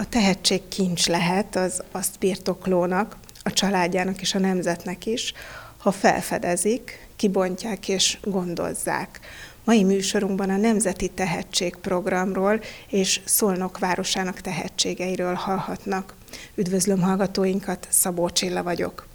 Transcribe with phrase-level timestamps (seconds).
[0.00, 5.32] A tehetség kincs lehet az azt birtoklónak, a családjának és a nemzetnek is,
[5.78, 9.20] ha felfedezik, kibontják és gondozzák.
[9.64, 16.14] Mai műsorunkban a Nemzeti Tehetségprogramról és Szolnok városának tehetségeiről hallhatnak.
[16.54, 19.09] Üdvözlöm hallgatóinkat, Szabó Csilla vagyok.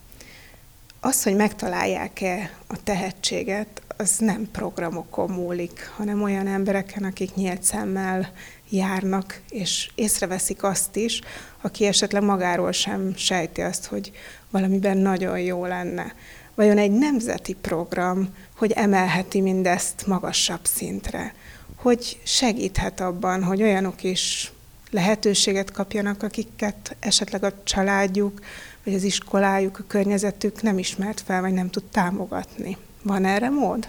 [1.06, 8.32] Az, hogy megtalálják-e a tehetséget, az nem programokon múlik, hanem olyan embereken, akik nyílt szemmel
[8.70, 11.22] járnak, és észreveszik azt is,
[11.62, 14.12] aki esetleg magáról sem sejti azt, hogy
[14.49, 16.13] valamiben nagyon jó lenne.
[16.55, 21.34] Vajon egy nemzeti program, hogy emelheti mindezt magasabb szintre?
[21.76, 24.52] Hogy segíthet abban, hogy olyanok is
[24.91, 28.40] lehetőséget kapjanak, akiket esetleg a családjuk,
[28.85, 32.77] vagy az iskolájuk, a környezetük nem ismert fel, vagy nem tud támogatni.
[33.02, 33.88] Van erre mód?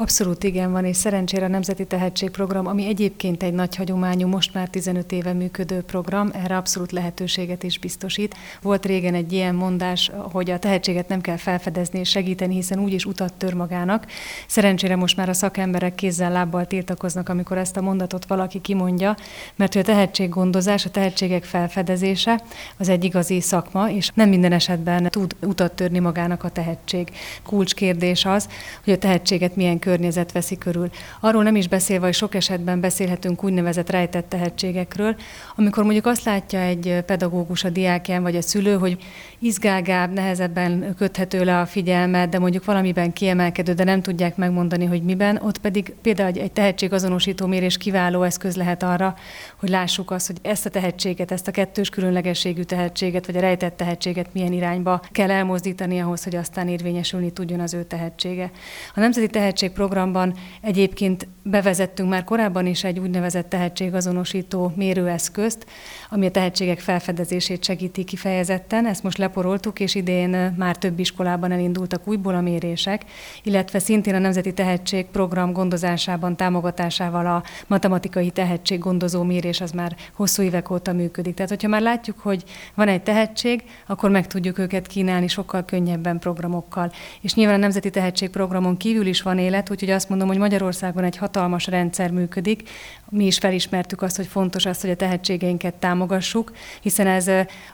[0.00, 4.68] Abszolút igen van, és szerencsére a Nemzeti Tehetségprogram, ami egyébként egy nagy hagyományú, most már
[4.68, 8.34] 15 éve működő program, erre abszolút lehetőséget is biztosít.
[8.62, 13.04] Volt régen egy ilyen mondás, hogy a tehetséget nem kell felfedezni és segíteni, hiszen úgyis
[13.04, 14.06] utat tör magának.
[14.46, 19.16] Szerencsére most már a szakemberek kézzel lábbal tiltakoznak, amikor ezt a mondatot valaki kimondja,
[19.56, 22.42] mert hogy a tehetséggondozás, a tehetségek felfedezése
[22.76, 27.10] az egy igazi szakma, és nem minden esetben tud utat törni magának a tehetség.
[27.42, 28.48] Kulcskérdés az,
[28.84, 30.90] hogy a tehetséget milyen környezet veszi körül.
[31.20, 35.16] Arról nem is beszélve, hogy sok esetben beszélhetünk úgynevezett rejtett tehetségekről,
[35.56, 38.98] amikor mondjuk azt látja egy pedagógus a diákján vagy a szülő, hogy
[39.38, 45.02] izgágább, nehezebben köthető le a figyelmet, de mondjuk valamiben kiemelkedő, de nem tudják megmondani, hogy
[45.02, 49.14] miben, ott pedig például egy tehetségazonosító mérés kiváló eszköz lehet arra,
[49.56, 53.76] hogy lássuk azt, hogy ezt a tehetséget, ezt a kettős különlegességű tehetséget, vagy a rejtett
[53.76, 58.50] tehetséget milyen irányba kell elmozdítani ahhoz, hogy aztán érvényesülni tudjon az ő tehetsége.
[58.94, 60.34] A Nemzeti Tehetség programban.
[60.60, 65.66] Egyébként bevezettünk már korábban is egy úgynevezett tehetségazonosító mérőeszközt,
[66.10, 68.86] ami a tehetségek felfedezését segíti kifejezetten.
[68.86, 73.04] Ezt most leporoltuk, és idén már több iskolában elindultak újból a mérések,
[73.42, 80.42] illetve szintén a Nemzeti Tehetség program gondozásában, támogatásával a matematikai tehetséggondozó mérés az már hosszú
[80.42, 81.34] évek óta működik.
[81.34, 82.44] Tehát, hogyha már látjuk, hogy
[82.74, 86.92] van egy tehetség, akkor meg tudjuk őket kínálni sokkal könnyebben programokkal.
[87.20, 91.04] És nyilván a Nemzeti Tehetség programon kívül is van élet, úgyhogy azt mondom, hogy Magyarországon
[91.04, 92.68] egy hatalmas rendszer működik.
[93.10, 97.26] Mi is felismertük azt, hogy fontos az, hogy a tehetségeinket támogassuk, hiszen ez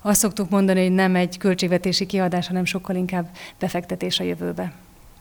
[0.02, 4.72] azt szoktuk mondani, hogy nem egy költségvetési kiadás, hanem sokkal inkább befektetés a jövőbe.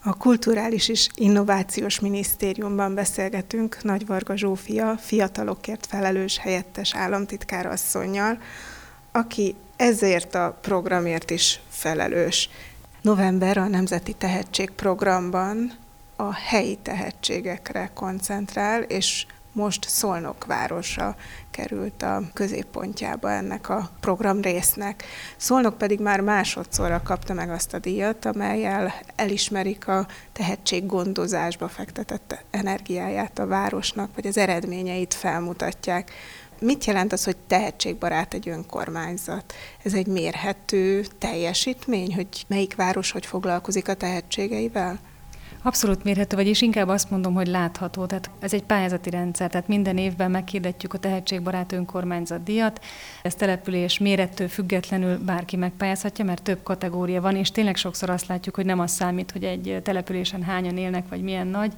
[0.03, 8.37] A Kulturális és Innovációs Minisztériumban beszélgetünk Nagy Varga Zsófia, fiatalokért felelős helyettes államtitkár asszonynal,
[9.11, 12.49] aki ezért a programért is felelős.
[13.01, 15.71] November a Nemzeti Tehetség Programban
[16.15, 21.15] a helyi tehetségekre koncentrál, és most Szolnok városa
[21.51, 25.03] került a középpontjába ennek a program résznek.
[25.37, 33.39] Szolnok pedig már másodszorra kapta meg azt a díjat, amelyel elismerik a tehetséggondozásba fektetett energiáját
[33.39, 36.11] a városnak, vagy az eredményeit felmutatják.
[36.59, 39.53] Mit jelent az, hogy tehetségbarát egy önkormányzat?
[39.83, 44.99] Ez egy mérhető teljesítmény, hogy melyik város hogy foglalkozik a tehetségeivel?
[45.66, 48.06] Abszolút mérhető, vagyis inkább azt mondom, hogy látható.
[48.06, 52.81] Tehát ez egy pályázati rendszer, tehát minden évben meghirdetjük a tehetségbarát önkormányzat díjat.
[53.22, 58.56] Ez település mérettől függetlenül bárki megpályázhatja, mert több kategória van, és tényleg sokszor azt látjuk,
[58.56, 61.74] hogy nem az számít, hogy egy településen hányan élnek, vagy milyen nagy,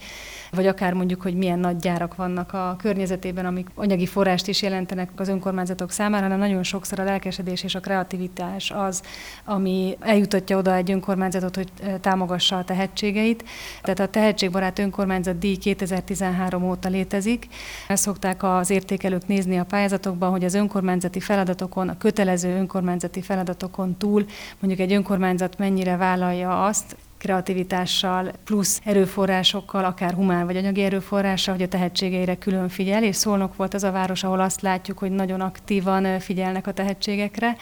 [0.51, 5.09] vagy akár mondjuk, hogy milyen nagy gyárak vannak a környezetében, amik anyagi forrást is jelentenek
[5.15, 9.01] az önkormányzatok számára, hanem nagyon sokszor a lelkesedés és a kreativitás az,
[9.43, 11.71] ami eljutatja oda egy önkormányzatot, hogy
[12.01, 13.43] támogassa a tehetségeit.
[13.81, 17.47] Tehát a Tehetségbarát Önkormányzat díj 2013 óta létezik.
[17.87, 23.97] Ezt szokták az értékelők nézni a pályázatokban, hogy az önkormányzati feladatokon, a kötelező önkormányzati feladatokon
[23.97, 24.25] túl
[24.59, 31.63] mondjuk egy önkormányzat mennyire vállalja azt, kreativitással, plusz erőforrásokkal, akár humán vagy anyagi erőforrással, hogy
[31.63, 35.41] a tehetségeire külön figyel, és Szolnok volt az a város, ahol azt látjuk, hogy nagyon
[35.41, 37.55] aktívan figyelnek a tehetségekre.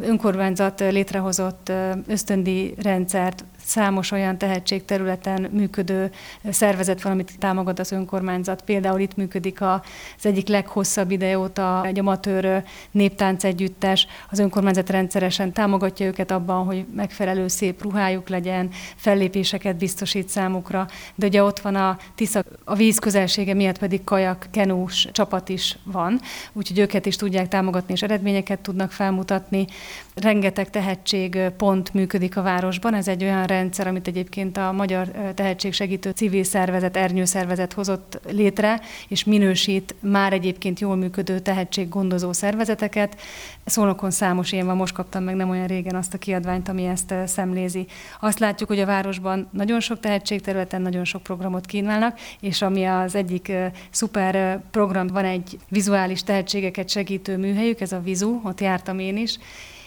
[0.00, 1.72] Önkormányzat létrehozott
[2.06, 6.10] ösztöndi rendszert számos olyan tehetségterületen működő
[6.50, 8.62] szervezet van, amit támogat az önkormányzat.
[8.62, 9.80] Például itt működik az
[10.26, 14.06] egyik leghosszabb ide óta egy amatőr néptánc együttes.
[14.30, 20.86] Az önkormányzat rendszeresen támogatja őket abban, hogy megfelelő szép ruhájuk legyen, fellépéseket biztosít számukra.
[21.14, 25.78] De ugye ott van a Tisza, a víz közelsége miatt pedig kajak, kenús csapat is
[25.84, 26.20] van,
[26.52, 29.66] úgyhogy őket is tudják támogatni, és eredményeket tudnak felmutatni.
[30.14, 32.94] Rengeteg tehetségpont működik a városban.
[32.94, 38.80] Ez egy olyan rendszer, amit egyébként a Magyar Tehetségsegítő Civil Szervezet, Ernyő Szervezet hozott létre,
[39.08, 43.20] és minősít már egyébként jól működő tehetséggondozó szervezeteket.
[43.64, 47.14] Szolnokon számos ilyen van, most kaptam meg nem olyan régen azt a kiadványt, ami ezt
[47.26, 47.86] szemlézi.
[48.20, 53.14] Azt látjuk, hogy a városban nagyon sok tehetségterületen nagyon sok programot kínálnak, és ami az
[53.14, 53.52] egyik
[53.90, 59.38] szuper program, van egy vizuális tehetségeket segítő műhelyük, ez a Vizu, ott jártam én is,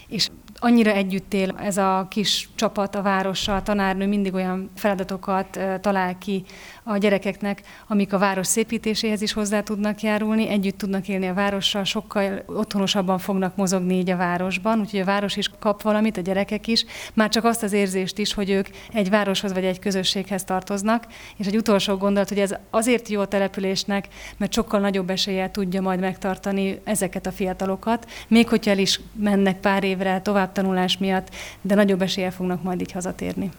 [0.07, 5.59] és annyira együtt él ez a kis csapat a várossal, a tanárnő mindig olyan feladatokat
[5.81, 6.43] talál ki
[6.83, 11.83] a gyerekeknek, amik a város szépítéséhez is hozzá tudnak járulni, együtt tudnak élni a várossal,
[11.83, 16.67] sokkal otthonosabban fognak mozogni így a városban, úgyhogy a város is kap valamit, a gyerekek
[16.67, 21.05] is, már csak azt az érzést is, hogy ők egy városhoz vagy egy közösséghez tartoznak,
[21.37, 24.07] és egy utolsó gondolat, hogy ez azért jó a településnek,
[24.37, 29.59] mert sokkal nagyobb eséllyel tudja majd megtartani ezeket a fiatalokat, még hogyha el is mennek
[29.59, 31.29] pár évre tovább tanulás miatt,
[31.61, 33.51] de nagyobb eséllyel fognak majd így hazatérni.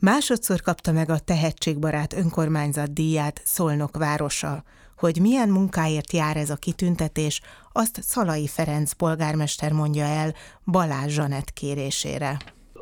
[0.00, 4.62] Másodszor kapta meg a Tehetségbarát önkormányzat díját Szolnok városa.
[4.96, 7.40] Hogy milyen munkáért jár ez a kitüntetés,
[7.72, 10.32] azt Szalai Ferenc polgármester mondja el
[10.64, 12.36] Balázs Zsanett kérésére.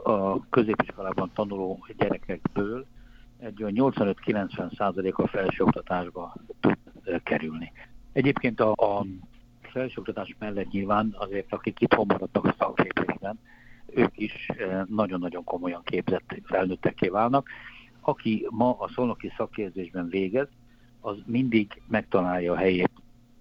[0.05, 2.87] A középiskolában tanuló gyerekekből
[3.39, 6.77] egy 85-90 százalék a felsőoktatásba tud
[7.25, 7.73] kerülni.
[8.13, 9.07] Egyébként a, a
[9.73, 13.39] felsőoktatás mellett nyilván azért, akik itt maradtak a szakképzésben,
[13.87, 17.49] ők is eh, nagyon-nagyon komolyan képzett felnőttekké válnak.
[18.01, 20.49] Aki ma a szolnoki szakképzésben végez,
[21.01, 22.91] az mindig megtalálja a helyét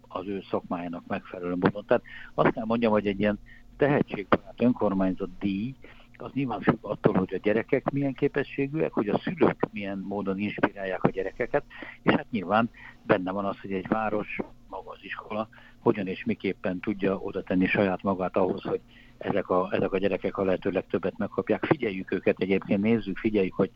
[0.07, 1.85] az ő szakmájának megfelelő módon.
[1.85, 3.39] Tehát azt kell mondjam, hogy egy ilyen
[3.77, 5.75] tehetségbarát önkormányzat díj,
[6.17, 11.03] az nyilván függ attól, hogy a gyerekek milyen képességűek, hogy a szülők milyen módon inspirálják
[11.03, 11.63] a gyerekeket,
[12.01, 12.69] és hát nyilván
[13.03, 15.49] benne van az, hogy egy város, maga az iskola,
[15.81, 18.81] hogyan és miképpen tudja oda tenni saját magát ahhoz, hogy
[19.17, 21.65] ezek a, ezek a gyerekek a lehető legtöbbet megkapják.
[21.65, 23.71] Figyeljük őket egyébként, nézzük, figyeljük, hogy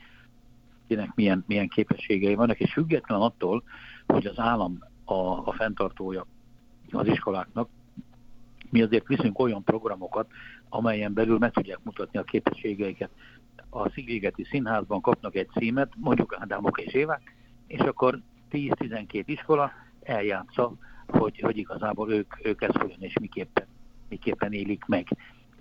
[0.87, 3.63] kinek milyen, milyen képességei vannak, és független attól,
[4.07, 5.13] hogy az állam a,
[5.47, 6.25] a fenntartója
[6.91, 7.69] az iskoláknak,
[8.69, 10.27] mi azért viszünk olyan programokat,
[10.69, 13.09] amelyen belül meg tudják mutatni a képességeiket.
[13.69, 17.35] A Szigligeti Színházban kapnak egy címet, mondjuk Ádámok és Évák,
[17.67, 18.19] és akkor
[18.51, 19.71] 10-12 iskola
[20.01, 20.73] eljátsza,
[21.07, 23.65] hogy, hogy igazából ők, ők ezt hogyan és miképpen,
[24.09, 25.07] miképpen élik meg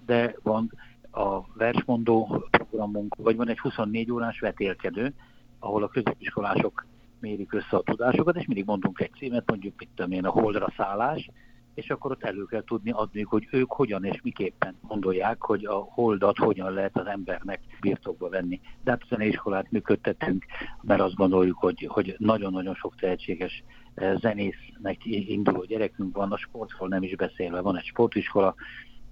[0.06, 0.72] de van
[1.10, 5.12] a versmondó programunk, vagy van egy 24 órás vetélkedő,
[5.58, 6.86] ahol a középiskolások
[7.20, 10.72] mérik össze a tudásokat, és mindig mondunk egy címet, mondjuk mit tudom én, a holdra
[10.76, 11.30] szállás,
[11.74, 15.74] és akkor ott elő kell tudni adni, hogy ők hogyan és miképpen gondolják, hogy a
[15.74, 18.60] holdat hogyan lehet az embernek birtokba venni.
[18.82, 20.44] De hát zeneiskolát működtetünk,
[20.82, 26.88] mert azt gondoljuk, hogy, hogy nagyon-nagyon sok tehetséges eh, zenésznek induló gyerekünk van, a sportról
[26.88, 28.54] nem is beszélve, van egy sportiskola,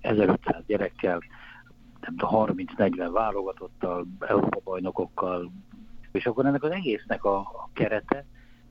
[0.00, 1.22] 1500 gyerekkel,
[2.00, 5.52] nem tudom, 30-40 válogatottal, Európa bajnokokkal,
[6.12, 8.24] és akkor ennek az egésznek a, kerete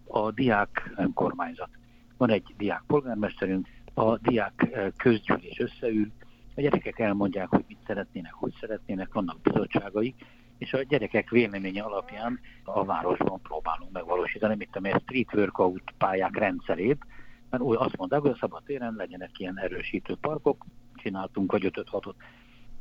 [0.08, 1.70] a diák önkormányzat.
[2.18, 6.12] Van egy diák polgármesterünk, a diák eh, közgyűlés összeül,
[6.56, 10.16] a gyerekek elmondják, hogy mit szeretnének, hogy szeretnének, vannak bizottságaik,
[10.62, 17.06] és a gyerekek véleménye alapján a városban próbálunk megvalósítani, mint a street workout pályák rendszerét,
[17.50, 20.66] mert úgy azt mondták, hogy a szabadtéren legyenek ilyen erősítő parkok,
[20.96, 22.16] csináltunk, vagy 5 6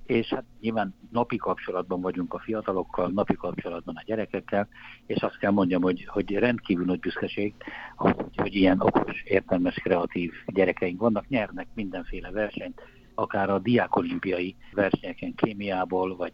[0.06, 4.69] és hát nyilván napi kapcsolatban vagyunk a fiatalokkal, napi kapcsolatban a gyerekekkel,
[5.06, 7.55] és azt kell mondjam, hogy, hogy rendkívül nagy büszkeség,
[7.97, 12.81] hogy, hogy ilyen okos, értelmes, kreatív gyerekeink vannak, nyernek mindenféle versenyt,
[13.15, 16.32] akár a diákolimpiai versenyeken kémiából, vagy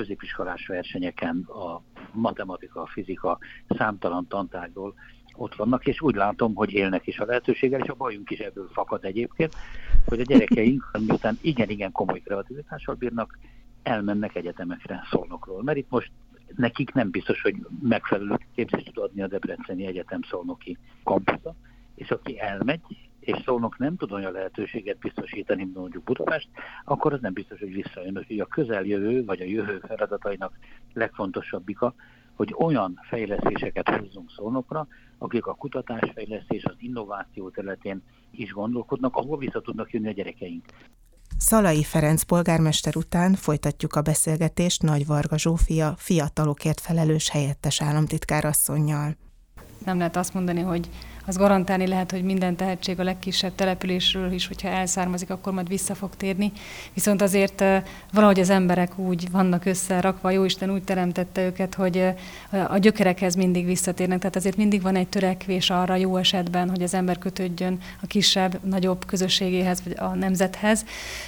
[0.00, 3.38] középiskolás versenyeken, a matematika, a fizika,
[3.68, 4.94] számtalan tantárgyból
[5.36, 8.68] ott vannak, és úgy látom, hogy élnek is a lehetőséggel, és a bajunk is ebből
[8.72, 9.54] fakad egyébként,
[10.06, 13.38] hogy a gyerekeink, miután igen-igen komoly kreativitással bírnak,
[13.82, 15.62] elmennek egyetemekre szolnokról.
[15.62, 16.10] Mert itt most
[16.56, 21.54] nekik nem biztos, hogy megfelelő képzést tud adni a Debreceni Egyetem szolnoki kampusza,
[21.94, 22.80] és aki elmegy,
[23.20, 26.48] és szolnok nem tud olyan lehetőséget biztosítani, mint mondjuk Budapest,
[26.84, 28.18] akkor az nem biztos, hogy visszajön.
[28.18, 30.58] Úgyhogy a közeljövő, vagy a jövő feladatainak
[30.92, 31.94] legfontosabbika,
[32.34, 34.86] hogy olyan fejlesztéseket hozzunk szolnokra,
[35.18, 40.64] akik a kutatásfejlesztés, az innováció területén is gondolkodnak, ahol vissza tudnak jönni a gyerekeink.
[41.38, 49.16] Szalai Ferenc polgármester után folytatjuk a beszélgetést Nagy Varga Zsófia fiatalokért felelős helyettes államtitkár asszonynal.
[49.84, 50.88] Nem lehet azt mondani, hogy
[51.26, 55.94] az garantálni lehet, hogy minden tehetség a legkisebb településről is, hogyha elszármazik, akkor majd vissza
[55.94, 56.52] fog térni.
[56.94, 57.64] Viszont azért
[58.12, 62.04] valahogy az emberek úgy vannak összerakva, Jóisten úgy teremtette őket, hogy
[62.68, 64.18] a gyökerekhez mindig visszatérnek.
[64.18, 68.60] Tehát azért mindig van egy törekvés arra jó esetben, hogy az ember kötődjön a kisebb,
[68.64, 70.84] nagyobb közösségéhez, vagy a nemzethez.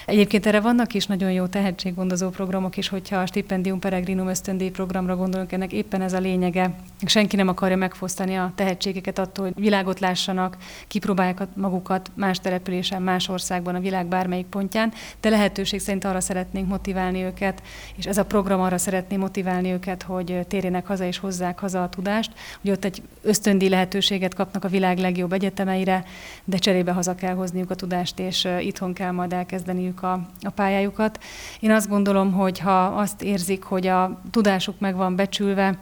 [0.07, 5.17] Egyébként erre vannak is nagyon jó tehetséggondozó programok is, hogyha a Stipendium Peregrinum ösztöndíj programra
[5.17, 6.75] gondolunk, ennek éppen ez a lényege.
[7.05, 10.57] Senki nem akarja megfosztani a tehetségeket attól, hogy világot lássanak,
[10.89, 16.69] kipróbálják magukat más településen, más országban, a világ bármelyik pontján, de lehetőség szerint arra szeretnénk
[16.69, 17.63] motiválni őket,
[17.97, 21.89] és ez a program arra szeretné motiválni őket, hogy térjenek haza és hozzák haza a
[21.89, 26.05] tudást, hogy ott egy ösztöndi lehetőséget kapnak a világ legjobb egyetemeire,
[26.45, 31.23] de cserébe haza kell hozniuk a tudást, és itthon kell majd elkezdeniük a, a pályájukat.
[31.61, 35.79] Én azt gondolom, hogy ha azt érzik, hogy a tudásuk meg van becsülve,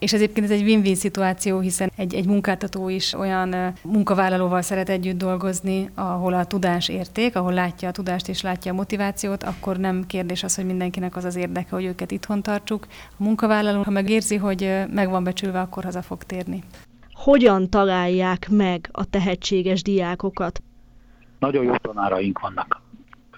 [0.00, 4.88] és ez egyébként ez egy win-win szituáció, hiszen egy, egy munkáltató is olyan munkavállalóval szeret
[4.88, 9.76] együtt dolgozni, ahol a tudás érték, ahol látja a tudást és látja a motivációt, akkor
[9.76, 12.86] nem kérdés az, hogy mindenkinek az az érdeke, hogy őket itthon tartsuk.
[13.18, 16.62] A munkavállaló, ha megérzi, hogy meg van becsülve, akkor haza fog térni.
[17.12, 20.62] Hogyan találják meg a tehetséges diákokat?
[21.38, 22.80] Nagyon jó tanáraink vannak,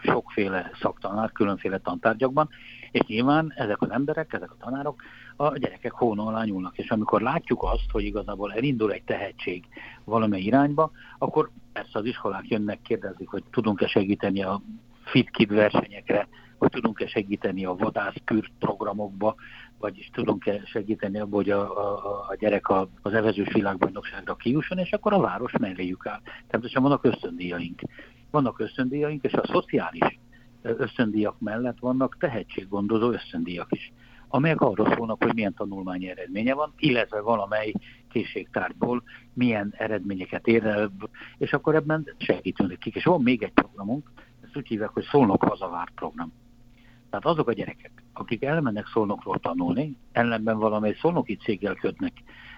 [0.03, 2.49] sokféle szaktanár, különféle tantárgyakban,
[2.91, 5.03] és nyilván ezek az emberek, ezek a tanárok
[5.43, 6.79] a gyerekek hóna alá nyúlnak.
[6.79, 9.65] És amikor látjuk azt, hogy igazából elindul egy tehetség
[10.05, 14.63] valamely irányba, akkor persze az iskolák jönnek, kérdezik, hogy tudunk-e segíteni a
[15.05, 19.35] Fit Kid versenyekre, hogy tudunk-e segíteni a vadászkürt programokba,
[19.79, 24.93] vagyis tudunk-e segíteni abban, hogy a, a, a gyerek a, az evezős világbajnokságra kijusson, és
[24.93, 26.21] akkor a város melléjük áll.
[26.23, 27.81] Természetesen vannak ösztöndíjaink.
[28.31, 30.19] Vannak ösztöndíjaink, és a szociális
[30.63, 33.93] ösztöndíjak mellett vannak tehetséggondozó ösztöndíjak is
[34.35, 37.73] amelyek arról szólnak, hogy milyen tanulmányi eredménye van, illetve valamely
[38.11, 40.93] készségtárgyból milyen eredményeket ér el,
[41.39, 42.95] és akkor ebben segítünk nekik.
[42.95, 44.11] És van még egy programunk,
[44.45, 46.33] ezt úgy hívják, hogy Szolnok hazavárt program.
[47.11, 52.13] Tehát azok a gyerekek, akik elmennek Szolnokról tanulni, ellenben valamely szolnoki céggel kötnek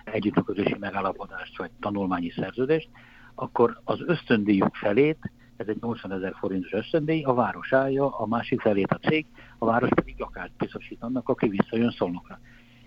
[0.05, 2.89] együttműködési megállapodást vagy tanulmányi szerződést,
[3.35, 5.31] akkor az ösztöndíjuk felét
[5.65, 9.27] ez egy 80 ezer forintos ösztöndíj, a város állja, a másik felét a cég,
[9.59, 12.39] a város pedig lakást biztosít annak, aki visszajön Szolnokra.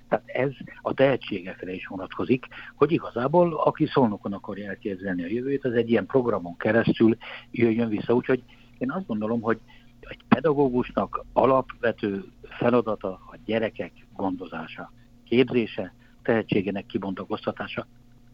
[0.07, 5.73] Tehát ez a tehetségekre is vonatkozik, hogy igazából aki Szolnokon akarja elképzelni a jövőt, az
[5.73, 7.17] egy ilyen programon keresztül
[7.51, 8.13] jöjjön vissza.
[8.13, 8.43] Úgyhogy
[8.77, 9.59] én azt gondolom, hogy
[9.99, 14.91] egy pedagógusnak alapvető feladata a gyerekek gondozása,
[15.23, 17.87] képzése, tehetségének kibontakoztatása,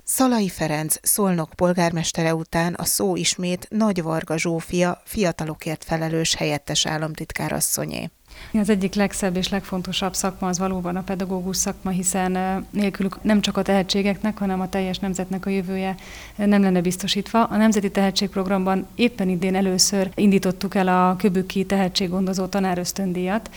[0.06, 7.52] Szalai Ferenc, Szolnok polgármestere után a szó ismét Nagy Varga Zsófia, fiatalokért felelős helyettes államtitkár
[7.52, 8.10] asszonyé.
[8.54, 13.58] Az egyik legszebb és legfontosabb szakma az valóban a pedagógus szakma, hiszen nélkülük nem csak
[13.58, 15.96] a tehetségeknek, hanem a teljes nemzetnek a jövője
[16.36, 17.44] nem lenne biztosítva.
[17.44, 23.50] A Nemzeti Tehetségprogramban éppen idén először indítottuk el a Köbüki tehetséggondozó tanárösztöndíjat,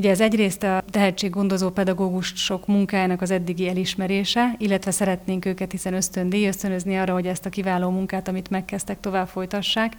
[0.00, 6.46] Ugye ez egyrészt a tehetséggondozó pedagógusok munkájának az eddigi elismerése, illetve szeretnénk őket, hiszen ösztöndíj,
[6.46, 9.92] ösztönözni arra, hogy ezt a kiváló munkát, amit megkezdtek, tovább folytassák.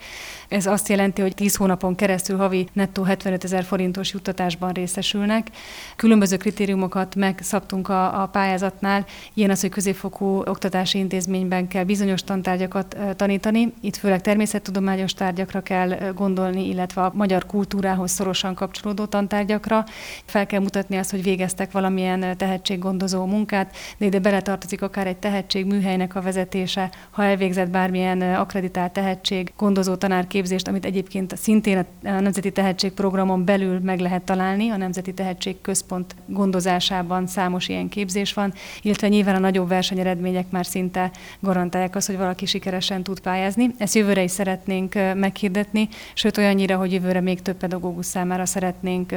[0.47, 5.47] Ez azt jelenti, hogy 10 hónapon keresztül havi nettó 75 ezer forintos juttatásban részesülnek.
[5.95, 12.97] Különböző kritériumokat megszabtunk a, a pályázatnál, ilyen az, hogy középfokú oktatási intézményben kell bizonyos tantárgyakat
[13.15, 13.73] tanítani.
[13.81, 19.85] Itt főleg természettudományos tárgyakra kell gondolni, illetve a magyar kultúrához szorosan kapcsolódó tantárgyakra.
[20.25, 26.15] Fel kell mutatni azt, hogy végeztek valamilyen tehetséggondozó munkát, de ide beletartozik akár egy tehetségműhelynek
[26.15, 33.45] a vezetése, ha elvégzett bármilyen akreditált tehetség gondozó tanárképzést, amit egyébként szintén a Nemzeti Tehetségprogramon
[33.45, 39.35] belül meg lehet találni, a Nemzeti Tehetség Központ gondozásában számos ilyen képzés van, illetve nyilván
[39.35, 43.69] a nagyobb versenyeredmények már szinte garantálják azt, hogy valaki sikeresen tud pályázni.
[43.77, 49.11] Ezt jövőre is szeretnénk meghirdetni, sőt olyannyira, hogy jövőre még több pedagógus számára szeretnénk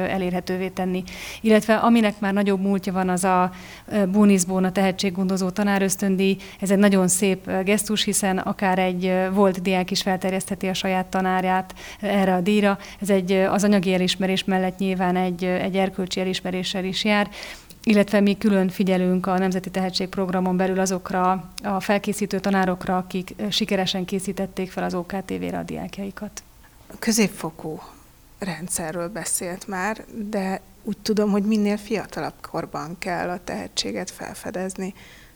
[0.55, 1.03] elérhetővé tenni.
[1.41, 3.51] Illetve aminek már nagyobb múltja van, az a
[4.11, 6.37] Bóniszbón a tehetséggondozó tanárösztöndíj.
[6.59, 11.73] Ez egy nagyon szép gesztus, hiszen akár egy volt diák is felterjesztheti a saját tanárját
[11.99, 12.77] erre a díjra.
[13.01, 17.29] Ez egy az anyagi elismerés mellett nyilván egy, egy erkölcsi elismeréssel is jár
[17.87, 24.71] illetve mi külön figyelünk a Nemzeti Tehetségprogramon belül azokra a felkészítő tanárokra, akik sikeresen készítették
[24.71, 26.43] fel az OKTV-re a diákjaikat.
[26.99, 27.79] Középfokú
[28.39, 34.93] rendszerről beszélt már, de úgy tudom, hogy minél fiatalabb korban kell a tehetséget felfedezni.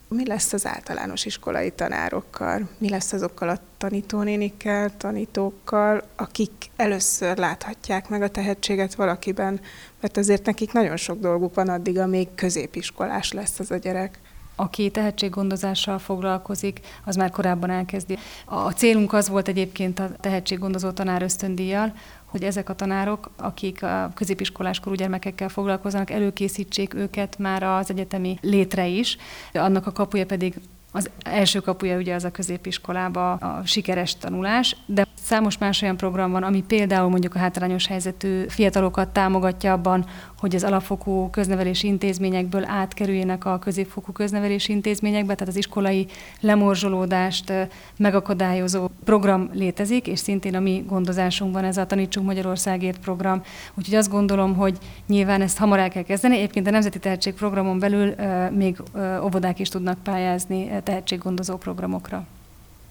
[0.07, 2.69] Mi lesz az általános iskolai tanárokkal?
[2.77, 9.61] Mi lesz azokkal a tanítónénikkel, tanítókkal, akik először láthatják meg a tehetséget valakiben?
[10.01, 14.19] Mert azért nekik nagyon sok dolguk van addig, amíg középiskolás lesz az a gyerek.
[14.59, 18.17] aki tehetséggondozással foglalkozik, az már korábban elkezdi.
[18.45, 21.93] A célunk az volt egyébként a tehetséggondozó tanár ösztöndíjjal,
[22.29, 28.37] hogy ezek a tanárok, akik a középiskolás korú gyermekekkel foglalkoznak, előkészítsék őket már az egyetemi
[28.41, 29.17] létre is.
[29.53, 30.55] Annak a kapuja pedig
[30.91, 36.31] az első kapuja ugye az a középiskolába a sikeres tanulás, de számos más olyan program
[36.31, 40.05] van, ami például mondjuk a hátrányos helyzetű fiatalokat támogatja abban,
[40.39, 46.07] hogy az alapfokú köznevelési intézményekből átkerüljenek a középfokú köznevelési intézményekbe, tehát az iskolai
[46.39, 47.53] lemorzsolódást
[47.97, 53.41] megakadályozó program létezik, és szintén a mi gondozásunkban ez a Tanítsunk Magyarországért program.
[53.73, 54.77] Úgyhogy azt gondolom, hogy
[55.07, 56.37] nyilván ezt hamar el kell kezdeni.
[56.37, 58.15] Egyébként a Nemzeti Tehetségprogramon belül
[58.51, 58.81] még
[59.23, 62.25] óvodák is tudnak pályázni tehetséggondozó programokra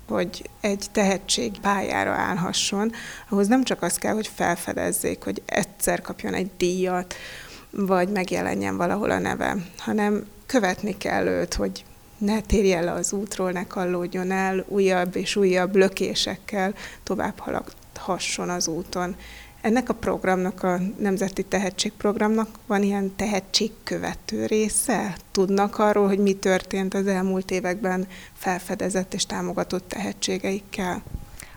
[0.08, 2.92] hogy egy tehetség pályára állhasson,
[3.28, 7.14] ahhoz nem csak az kell, hogy felfedezzék, hogy egyszer kapjon egy díjat,
[7.70, 11.84] vagy megjelenjen valahol a neve, hanem követni kell őt, hogy
[12.18, 18.68] ne térjen le az útról, ne kallódjon el, újabb és újabb lökésekkel tovább haladhasson az
[18.68, 19.16] úton.
[19.60, 25.16] Ennek a programnak, a Nemzeti Tehetségprogramnak van ilyen tehetségkövető része?
[25.32, 31.02] Tudnak arról, hogy mi történt az elmúlt években felfedezett és támogatott tehetségeikkel?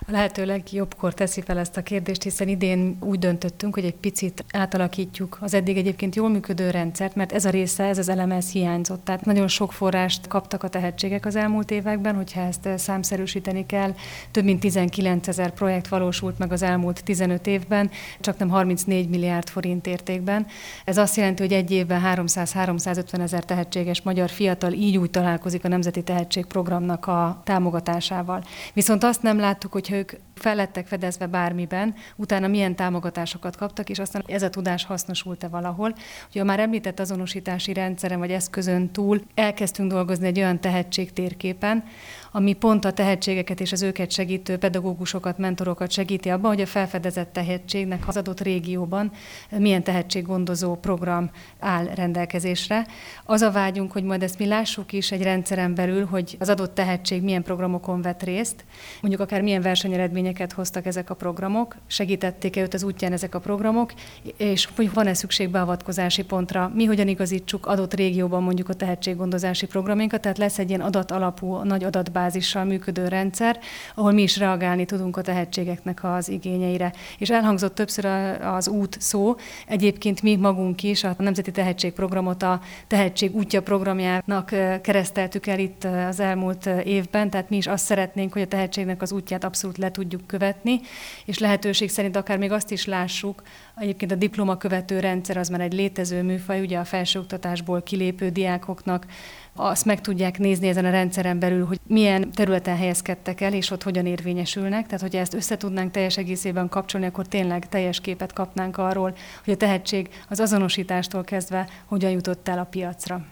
[0.06, 4.44] A lehető legjobbkor teszi fel ezt a kérdést, hiszen idén úgy döntöttünk, hogy egy picit
[4.52, 8.50] átalakítjuk az eddig egyébként jól működő rendszert, mert ez a része, ez az eleme, ez
[8.50, 9.04] hiányzott.
[9.04, 13.94] Tehát nagyon sok forrást kaptak a tehetségek az elmúlt években, hogyha ezt számszerűsíteni kell.
[14.30, 17.90] Több mint 19 ezer projekt valósult meg az elmúlt 15 évben,
[18.20, 20.46] csak nem 34 milliárd forint értékben.
[20.84, 25.68] Ez azt jelenti, hogy egy évben 300-350 ezer tehetséges magyar fiatal így úgy találkozik a
[25.68, 28.44] Nemzeti Tehetségprogramnak a támogatásával.
[28.72, 34.24] Viszont azt nem láttuk, hogy ők felettek fedezve bármiben, utána milyen támogatásokat kaptak, és aztán
[34.26, 35.94] ez a tudás hasznosult-e valahol.
[36.30, 41.84] Ugye a már említett azonosítási rendszeren vagy eszközön túl elkezdtünk dolgozni egy olyan tehetségtérképen,
[42.32, 47.32] ami pont a tehetségeket és az őket segítő pedagógusokat, mentorokat segíti abban, hogy a felfedezett
[47.32, 49.12] tehetségnek az adott régióban
[49.50, 52.86] milyen tehetséggondozó program áll rendelkezésre.
[53.24, 56.74] Az a vágyunk, hogy majd ezt mi lássuk is egy rendszeren belül, hogy az adott
[56.74, 58.64] tehetség milyen programokon vett részt,
[59.00, 63.92] mondjuk akár milyen versenyeredményeket hoztak ezek a programok, segítették-e őt az útján ezek a programok,
[64.36, 70.20] és hogy van-e szükség beavatkozási pontra, mi hogyan igazítsuk adott régióban mondjuk a tehetséggondozási programjainkat,
[70.20, 73.58] tehát lesz egy ilyen adat alapú, nagy adatbázis, adatbázissal működő rendszer,
[73.94, 76.92] ahol mi is reagálni tudunk a tehetségeknek az igényeire.
[77.18, 78.04] És elhangzott többször
[78.42, 79.34] az út szó,
[79.66, 84.50] egyébként mi magunk is a Nemzeti Tehetségprogramot a Tehetség útja programjának
[84.82, 89.12] kereszteltük el itt az elmúlt évben, tehát mi is azt szeretnénk, hogy a tehetségnek az
[89.12, 90.80] útját abszolút le tudjuk követni,
[91.24, 93.42] és lehetőség szerint akár még azt is lássuk,
[93.76, 99.06] Egyébként a diploma követő rendszer az már egy létező műfaj, ugye a felsőoktatásból kilépő diákoknak
[99.54, 103.82] azt meg tudják nézni ezen a rendszeren belül, hogy milyen területen helyezkedtek el, és ott
[103.82, 104.84] hogyan érvényesülnek.
[104.86, 109.52] Tehát, hogyha ezt össze tudnánk teljes egészében kapcsolni, akkor tényleg teljes képet kapnánk arról, hogy
[109.52, 113.24] a tehetség az azonosítástól kezdve hogyan jutott el a piacra.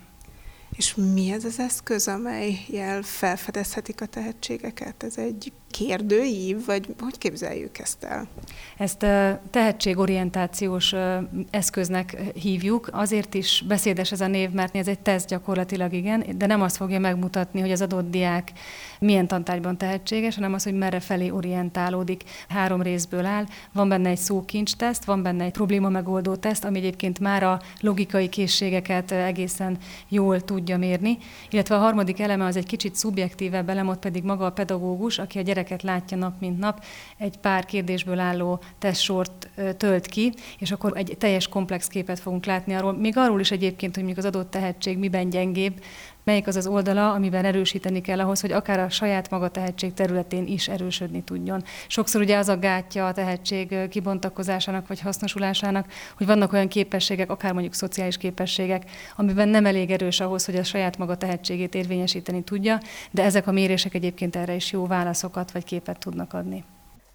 [0.76, 5.02] És mi ez az eszköz, amelyel felfedezhetik a tehetségeket?
[5.02, 8.26] Ez egy kérdőív, vagy hogy képzeljük ezt el?
[8.76, 9.06] Ezt
[9.50, 10.94] tehetségorientációs
[11.50, 12.88] eszköznek hívjuk.
[12.92, 16.76] Azért is beszédes ez a név, mert ez egy teszt gyakorlatilag igen, de nem azt
[16.76, 18.52] fogja megmutatni, hogy az adott diák
[18.98, 22.22] milyen tantárgyban tehetséges, hanem az, hogy merre felé orientálódik.
[22.48, 23.44] Három részből áll.
[23.72, 27.60] Van benne egy szókincs teszt, van benne egy probléma megoldó teszt, ami egyébként már a
[27.80, 29.78] logikai készségeket egészen
[30.08, 31.18] jól tudja mérni,
[31.50, 35.38] illetve a harmadik eleme az egy kicsit szubjektívebb elem, ott pedig maga a pedagógus, aki
[35.38, 36.84] a gyerek gyereket látja nap mint nap,
[37.16, 42.74] egy pár kérdésből álló testsort tölt ki, és akkor egy teljes komplex képet fogunk látni
[42.74, 45.82] arról, még arról is egyébként, hogy mondjuk az adott tehetség miben gyengébb,
[46.24, 50.46] melyik az az oldala, amiben erősíteni kell ahhoz, hogy akár a saját maga tehetség területén
[50.46, 51.62] is erősödni tudjon.
[51.86, 57.52] Sokszor ugye az a gátja a tehetség kibontakozásának vagy hasznosulásának, hogy vannak olyan képességek, akár
[57.52, 62.78] mondjuk szociális képességek, amiben nem elég erős ahhoz, hogy a saját maga tehetségét érvényesíteni tudja,
[63.10, 66.64] de ezek a mérések egyébként erre is jó válaszokat vagy képet tudnak adni.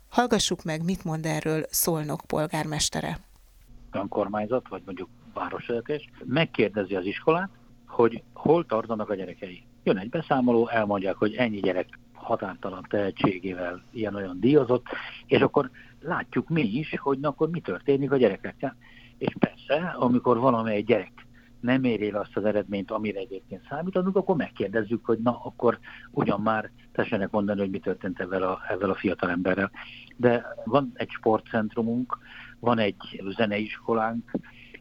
[0.10, 3.20] Hallgassuk meg, mit mond erről Szolnok polgármestere.
[3.92, 7.50] Önkormányzat, vagy mondjuk városvezetés megkérdezi az iskolát,
[7.96, 9.64] hogy hol tartanak a gyerekei.
[9.84, 14.86] Jön egy beszámoló, elmondják, hogy ennyi gyerek határtalan tehetségével ilyen-olyan díjazott,
[15.26, 15.70] és akkor
[16.02, 18.76] látjuk mi is, hogy na, akkor mi történik a gyerekekkel.
[19.18, 21.26] És persze, amikor valamely gyerek
[21.60, 25.80] nem éri el azt az eredményt, amire egyébként számítanunk, akkor megkérdezzük, hogy na, akkor
[26.12, 29.72] ugyan már tessenek mondani, hogy mi történt ezzel a, ezzel a fiatal emberrel.
[30.16, 32.18] De van egy sportcentrumunk,
[32.60, 34.32] van egy zeneiskolánk,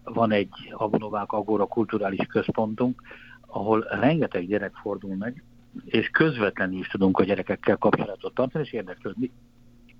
[0.05, 3.03] van egy Agonovák Agora kulturális központunk,
[3.47, 5.43] ahol rengeteg gyerek fordul meg,
[5.85, 9.31] és közvetlenül is tudunk a gyerekekkel kapcsolatot tartani, és érdeklődni,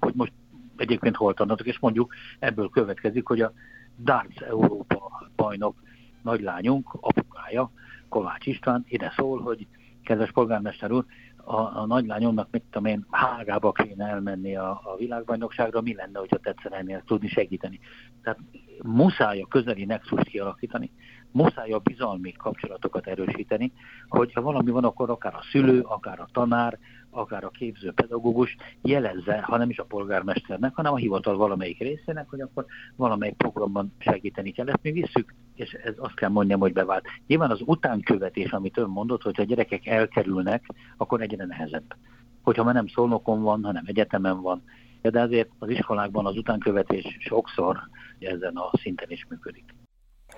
[0.01, 0.33] hogy most
[0.77, 3.53] egyébként hol tanulnak, és mondjuk ebből következik, hogy a
[3.99, 5.77] Darts Európa bajnok
[6.23, 7.71] nagylányunk, apukája,
[8.09, 9.67] Kovács István ide szól, hogy
[10.03, 11.05] kedves polgármester úr,
[11.37, 16.39] a, a nagylányomnak, mit tudom én, Hágába kéne elmenni a, a világbajnokságra, mi lenne, hogyha
[16.39, 17.81] tetszene ennél tudni segíteni.
[18.23, 18.39] Tehát
[18.83, 20.91] muszáj a közeli nexust kialakítani,
[21.31, 23.73] muszáj a bizalmi kapcsolatokat erősíteni,
[24.09, 26.79] hogyha valami van, akkor akár a szülő, akár a tanár,
[27.11, 32.29] akár a képző pedagógus jelezze, ha nem is a polgármesternek, hanem a hivatal valamelyik részének,
[32.29, 34.69] hogy akkor valamelyik programban segíteni kell.
[34.69, 37.05] Ezt mi visszük, és ez azt kell mondjam, hogy bevált.
[37.27, 40.65] Nyilván az utánkövetés, amit ön mondott, hogy a gyerekek elkerülnek,
[40.97, 41.97] akkor egyre nehezebb.
[42.43, 44.63] Hogyha már nem szolnokon van, hanem egyetemen van,
[45.11, 47.79] de azért az iskolákban az utánkövetés sokszor
[48.25, 49.65] ezen a szinten is működik.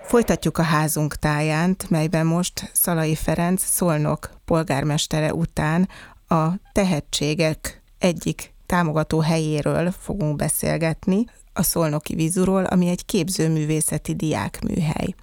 [0.01, 5.89] Folytatjuk a házunk tájánt, melyben most Szalai Ferenc Szolnok polgármestere után
[6.27, 15.15] a tehetségek egyik támogató helyéről fogunk beszélgetni, a Szolnoki Vizuról, ami egy képzőművészeti diákműhely.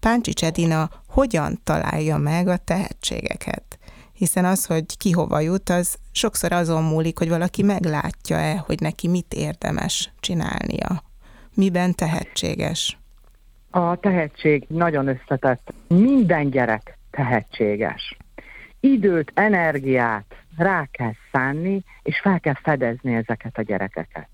[0.00, 3.78] Páncsics Edina hogyan találja meg a tehetségeket?
[4.12, 9.08] Hiszen az, hogy ki hova jut, az sokszor azon múlik, hogy valaki meglátja-e, hogy neki
[9.08, 11.02] mit érdemes csinálnia.
[11.60, 12.98] Miben tehetséges?
[13.70, 15.72] A tehetség nagyon összetett.
[15.88, 18.16] Minden gyerek tehetséges.
[18.80, 24.28] Időt, energiát rá kell szánni, és fel kell fedezni ezeket a gyerekeket.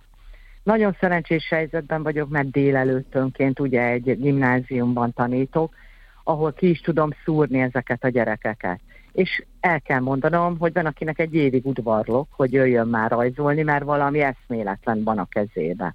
[0.63, 5.75] Nagyon szerencsés helyzetben vagyok, mert délelőttönként ugye egy gimnáziumban tanítok,
[6.25, 8.81] ahol ki is tudom szúrni ezeket a gyerekeket.
[9.13, 13.85] És el kell mondanom, hogy van, akinek egy évig udvarlok, hogy jöjjön már rajzolni, mert
[13.85, 15.95] valami eszméletlen van a kezébe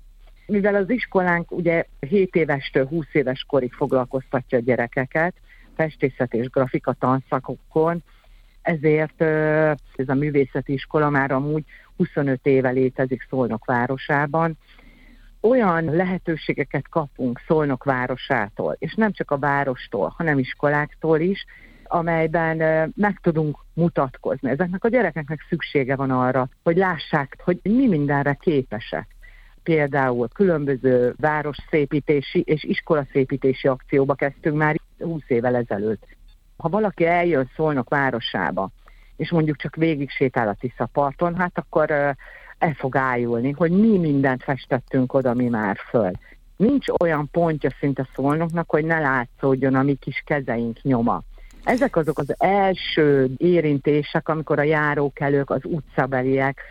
[0.51, 5.33] mivel az iskolánk ugye 7 évestől 20 éves korig foglalkoztatja a gyerekeket,
[5.75, 8.03] festészet és grafika tanszakokon,
[8.61, 9.21] ezért
[9.95, 11.63] ez a művészeti iskola már amúgy
[11.97, 14.57] 25 éve létezik Szolnok városában.
[15.41, 21.45] Olyan lehetőségeket kapunk Szolnok városától, és nem csak a várostól, hanem iskoláktól is,
[21.83, 22.57] amelyben
[22.95, 24.49] meg tudunk mutatkozni.
[24.49, 29.07] Ezeknek a gyerekeknek szüksége van arra, hogy lássák, hogy mi mindenre képesek
[29.63, 36.07] például különböző városszépítési és iskolaszépítési akcióba kezdtünk már 20 évvel ezelőtt.
[36.57, 38.69] Ha valaki eljön Szolnok városába,
[39.15, 41.91] és mondjuk csak végig sétál a Tiszaparton, hát akkor
[42.57, 46.11] el fog ájulni, hogy mi mindent festettünk oda mi már föl.
[46.57, 51.21] Nincs olyan pontja szinte Szolnoknak, hogy ne látszódjon a mi kis kezeink nyoma.
[51.63, 56.61] Ezek azok az első érintések, amikor a járókelők, az utcabeliek,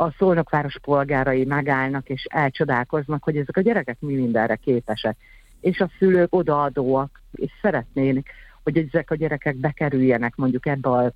[0.00, 5.16] a Szolnokváros polgárai megállnak és elcsodálkoznak, hogy ezek a gyerekek mi mindenre képesek.
[5.60, 8.26] És a szülők odaadóak, és szeretnének,
[8.62, 11.12] hogy ezek a gyerekek bekerüljenek mondjuk ebbe az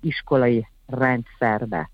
[0.00, 1.90] iskolai rendszerbe.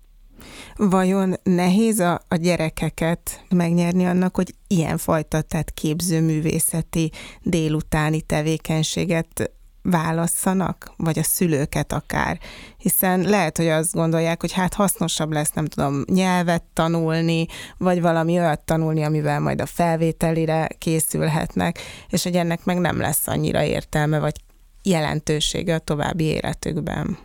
[0.75, 9.51] Vajon nehéz a, a gyerekeket megnyerni annak, hogy ilyenfajta, tehát képzőművészeti délutáni tevékenységet
[9.85, 12.37] válasszanak, vagy a szülőket akár,
[12.77, 17.45] hiszen lehet, hogy azt gondolják, hogy hát hasznosabb lesz, nem tudom, nyelvet tanulni,
[17.77, 23.27] vagy valami olyat tanulni, amivel majd a felvételire készülhetnek, és hogy ennek meg nem lesz
[23.27, 24.35] annyira értelme, vagy
[24.83, 27.17] jelentősége a további életükben.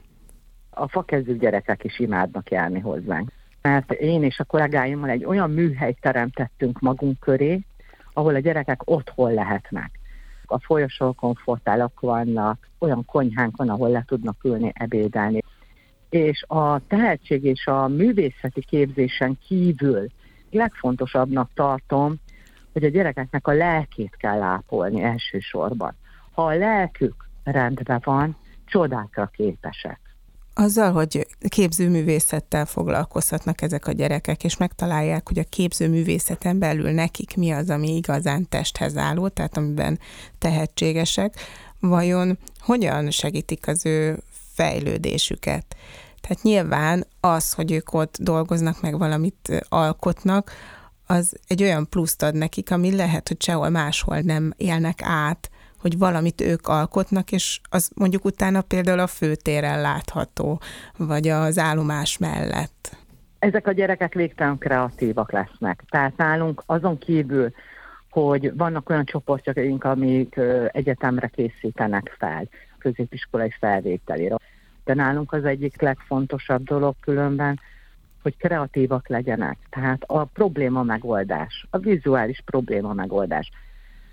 [0.70, 3.32] A fakezdő gyerekek is imádnak járni hozzánk.
[3.62, 7.60] Mert én és a kollégáimmal egy olyan műhelyt teremtettünk magunk köré,
[8.12, 9.99] ahol a gyerekek otthon lehetnek
[10.50, 15.42] a folyosókon fotálok vannak, olyan konyhánk van, ahol le tudnak ülni, ebédelni.
[16.08, 20.06] És a tehetség és a művészeti képzésen kívül
[20.50, 22.14] legfontosabbnak tartom,
[22.72, 25.94] hogy a gyerekeknek a lelkét kell ápolni elsősorban.
[26.32, 30.09] Ha a lelkük rendben van, csodákra képesek
[30.60, 37.50] azzal, hogy képzőművészettel foglalkozhatnak ezek a gyerekek, és megtalálják, hogy a képzőművészeten belül nekik mi
[37.50, 39.98] az, ami igazán testhez álló, tehát amiben
[40.38, 41.34] tehetségesek,
[41.80, 44.22] vajon hogyan segítik az ő
[44.54, 45.76] fejlődésüket?
[46.20, 50.52] Tehát nyilván az, hogy ők ott dolgoznak, meg valamit alkotnak,
[51.06, 55.98] az egy olyan pluszt ad nekik, ami lehet, hogy sehol máshol nem élnek át, hogy
[55.98, 60.60] valamit ők alkotnak, és az mondjuk utána például a főtéren látható,
[60.96, 62.96] vagy az állomás mellett.
[63.38, 65.82] Ezek a gyerekek végtelen kreatívak lesznek.
[65.90, 67.52] Tehát nálunk azon kívül,
[68.10, 70.40] hogy vannak olyan csoportjaink, amik
[70.72, 74.36] egyetemre készítenek fel, középiskolai felvételére.
[74.84, 77.60] De nálunk az egyik legfontosabb dolog különben,
[78.22, 79.58] hogy kreatívak legyenek.
[79.70, 83.50] Tehát a probléma megoldás, a vizuális probléma megoldás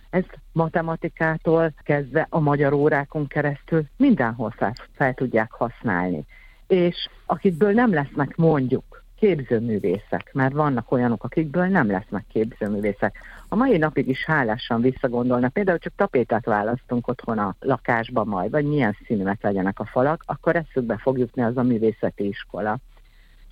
[0.09, 6.25] Ez matematikától kezdve a magyar órákon keresztül mindenhol fel, fel tudják használni.
[6.67, 13.17] És akikből nem lesznek mondjuk képzőművészek, mert vannak olyanok, akikből nem lesznek képzőművészek.
[13.47, 18.65] A mai napig is hálásan visszagondolnak, például csak tapétát választunk otthon a lakásban majd, vagy
[18.65, 22.77] milyen színűek legyenek a falak, akkor eszükbe fog jutni az a művészeti iskola.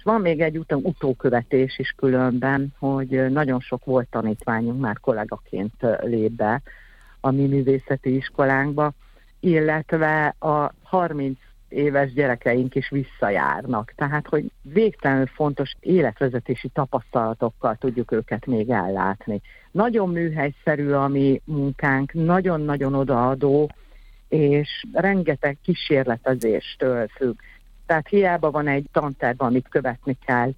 [0.05, 6.31] Van még egy utam, utókövetés is különben, hogy nagyon sok volt tanítványunk már kollégaként lép
[6.31, 6.61] be
[7.19, 8.91] a mi művészeti iskolánkba,
[9.39, 11.37] illetve a 30
[11.69, 13.93] éves gyerekeink is visszajárnak.
[13.95, 19.41] Tehát, hogy végtelenül fontos életvezetési tapasztalatokkal tudjuk őket még ellátni.
[19.71, 23.71] Nagyon műhelyszerű a mi munkánk, nagyon-nagyon odaadó,
[24.29, 27.39] és rengeteg kísérletezéstől függ.
[27.85, 30.51] Tehát hiába van egy tanterv, amit követni kell,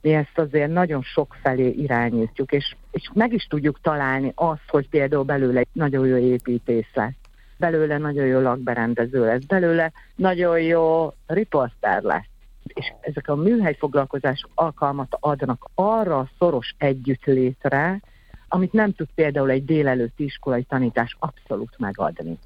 [0.00, 4.88] mi ezt azért nagyon sok felé irányítjuk, és, és meg is tudjuk találni azt, hogy
[4.88, 7.14] például belőle egy nagyon jó építész lesz
[7.56, 12.28] belőle nagyon jó lakberendező lesz, belőle nagyon jó riporter lesz.
[12.64, 18.00] És ezek a műhely foglalkozások alkalmat adnak arra a szoros együttlétre,
[18.48, 22.38] amit nem tud például egy délelőtti iskolai tanítás abszolút megadni.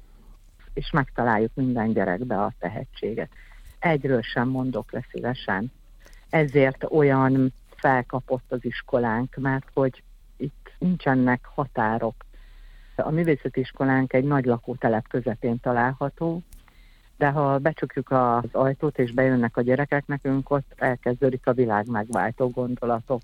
[0.73, 3.29] És megtaláljuk minden gyerekbe a tehetséget.
[3.81, 5.71] Egyről sem mondok le szívesen.
[6.29, 10.03] Ezért olyan felkapott az iskolánk, mert hogy
[10.37, 12.15] itt nincsenek határok
[12.95, 16.41] a művészeti iskolánk egy nagy lakótelep közepén található,
[17.17, 22.49] de ha becsukjuk az ajtót és bejönnek a gyerekek, nekünk ott elkezdődik a világ megváltó
[22.49, 23.21] gondolatok.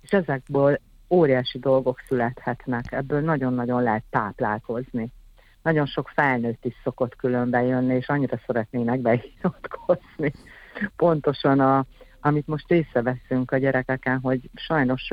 [0.00, 5.12] És ezekből óriási dolgok születhetnek, ebből nagyon-nagyon lehet táplálkozni.
[5.66, 10.32] Nagyon sok felnőtt is szokott különben jönni, és annyira szeretnének beiratkozni.
[10.96, 11.86] Pontosan a,
[12.20, 15.08] amit most észreveszünk a gyerekeken, hogy sajnos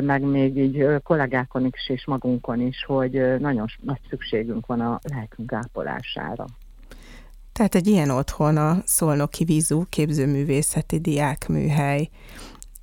[0.00, 5.52] meg még így kollégákon is és magunkon is, hogy nagyon nagy szükségünk van a lelkünk
[5.52, 6.44] ápolására.
[7.52, 12.08] Tehát egy ilyen otthon a Szolnoki Vízú képzőművészeti diákműhely.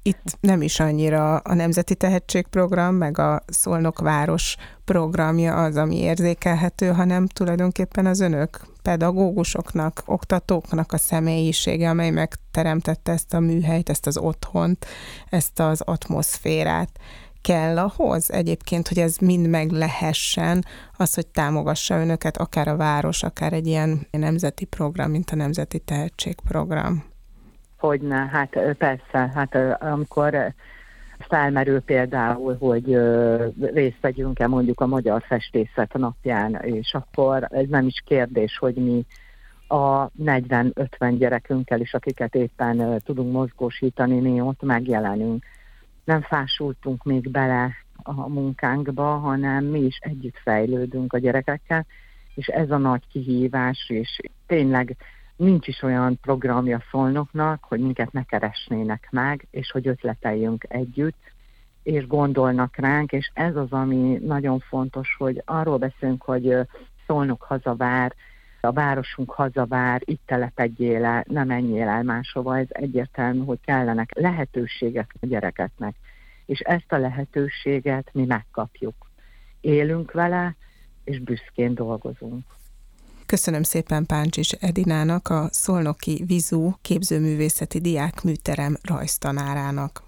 [0.03, 6.87] Itt nem is annyira a Nemzeti Tehetségprogram, meg a Szolnok Város programja az, ami érzékelhető,
[6.87, 14.17] hanem tulajdonképpen az önök pedagógusoknak, oktatóknak a személyisége, amely megteremtette ezt a műhelyt, ezt az
[14.17, 14.85] otthont,
[15.29, 16.89] ezt az atmoszférát
[17.41, 20.65] kell ahhoz egyébként, hogy ez mind meg lehessen,
[20.97, 25.79] az, hogy támogassa önöket, akár a város, akár egy ilyen nemzeti program, mint a Nemzeti
[25.79, 27.10] Tehetségprogram?
[27.81, 30.53] Hogyne, hát persze, hát amikor
[31.19, 32.97] felmerül például, hogy
[33.73, 39.05] részt vegyünk-e mondjuk a Magyar Festészet napján, és akkor ez nem is kérdés, hogy mi
[39.67, 45.45] a 40-50 gyerekünkkel is, akiket éppen tudunk mozgósítani, mi ott megjelenünk.
[46.03, 47.71] Nem fásultunk még bele
[48.03, 51.85] a munkánkba, hanem mi is együtt fejlődünk a gyerekekkel,
[52.35, 54.95] és ez a nagy kihívás, és tényleg
[55.41, 61.31] nincs is olyan programja szolnoknak, hogy minket ne keresnének meg, és hogy ötleteljünk együtt,
[61.83, 66.55] és gondolnak ránk, és ez az, ami nagyon fontos, hogy arról beszélünk, hogy
[67.07, 68.15] szolnok hazavár,
[68.61, 75.15] a városunk hazavár, itt telepedjél le, nem menjél el máshova, ez egyértelmű, hogy kellenek lehetőségek
[75.21, 75.95] a gyerekeknek.
[76.45, 78.95] És ezt a lehetőséget mi megkapjuk.
[79.61, 80.55] Élünk vele,
[81.03, 82.45] és büszkén dolgozunk.
[83.31, 90.03] Köszönöm szépen Páncsis Edinának, a Szolnoki Vizú képzőművészeti diák műterem rajztanárának.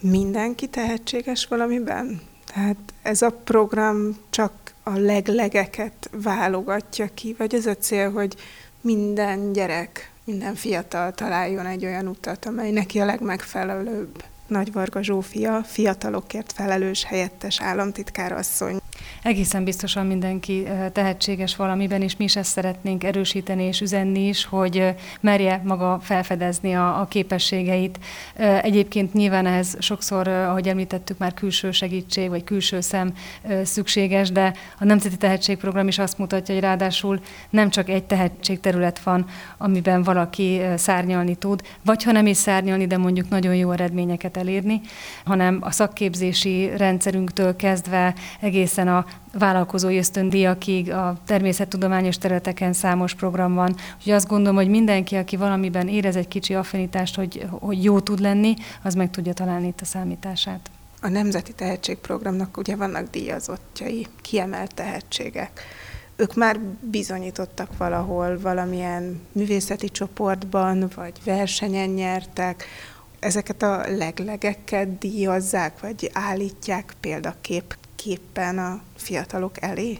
[0.00, 2.20] Mindenki tehetséges valamiben?
[2.54, 4.52] Tehát ez a program csak
[4.82, 8.36] a leglegeket válogatja ki, vagy ez a cél, hogy
[8.80, 14.24] minden gyerek, minden fiatal találjon egy olyan utat, amely neki a legmegfelelőbb.
[14.46, 18.80] Nagy Varga Zsófia, fiatalokért felelős helyettes államtitkárasszony.
[19.22, 24.94] Egészen biztosan mindenki tehetséges valamiben, és mi is ezt szeretnénk erősíteni és üzenni is, hogy
[25.20, 27.98] merje maga felfedezni a, a képességeit.
[28.62, 33.12] Egyébként nyilván ez sokszor, ahogy említettük, már külső segítség vagy külső szem
[33.64, 39.26] szükséges, de a Nemzeti Tehetségprogram is azt mutatja, hogy ráadásul nem csak egy tehetségterület van,
[39.58, 44.80] amiben valaki szárnyalni tud, vagy ha nem is szárnyalni, de mondjuk nagyon jó eredményeket elérni,
[45.24, 53.76] hanem a szakképzési rendszerünktől kezdve egészen a vállalkozói ösztöndíjakig, a természettudományos területeken számos program van.
[53.96, 58.20] Úgyhogy azt gondolom, hogy mindenki, aki valamiben érez egy kicsi affinitást, hogy, hogy jó tud
[58.20, 60.70] lenni, az meg tudja találni itt a számítását.
[61.02, 65.60] A Nemzeti Tehetségprogramnak ugye vannak díjazottjai, kiemelt tehetségek.
[66.16, 72.64] Ők már bizonyítottak valahol valamilyen művészeti csoportban, vagy versenyen nyertek,
[73.18, 79.98] ezeket a leglegeket díjazzák, vagy állítják példakép képpen a fiatalok elé?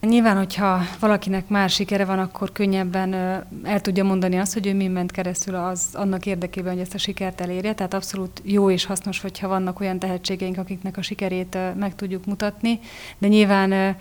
[0.00, 3.14] Nyilván, hogyha valakinek már sikere van, akkor könnyebben
[3.62, 6.98] el tudja mondani azt, hogy ő mi ment keresztül az annak érdekében, hogy ezt a
[6.98, 7.74] sikert elérje.
[7.74, 12.80] Tehát abszolút jó és hasznos, hogyha vannak olyan tehetségeink, akiknek a sikerét meg tudjuk mutatni.
[13.18, 13.96] De nyilván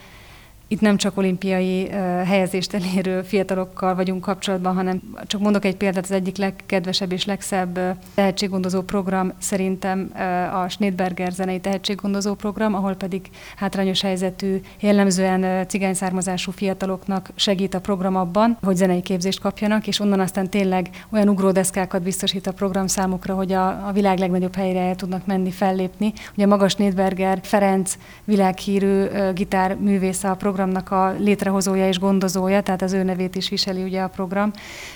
[0.67, 1.89] itt nem csak olimpiai
[2.25, 7.79] helyezést elérő fiatalokkal vagyunk kapcsolatban, hanem csak mondok egy példát, az egyik legkedvesebb és legszebb
[8.13, 10.11] tehetséggondozó program szerintem
[10.53, 17.79] a Schneidberger zenei tehetséggondozó program, ahol pedig hátrányos helyzetű, jellemzően cigány származású fiataloknak segít a
[17.79, 22.87] program abban, hogy zenei képzést kapjanak, és onnan aztán tényleg olyan ugródeszkákat biztosít a program
[22.87, 26.13] számukra, hogy a, világ legnagyobb helyre el tudnak menni, fellépni.
[26.35, 32.93] Ugye magas Schneidberger Ferenc világhírű gitárművész a program programnak a létrehozója és gondozója, tehát az
[32.93, 34.51] ő nevét is viseli ugye a program.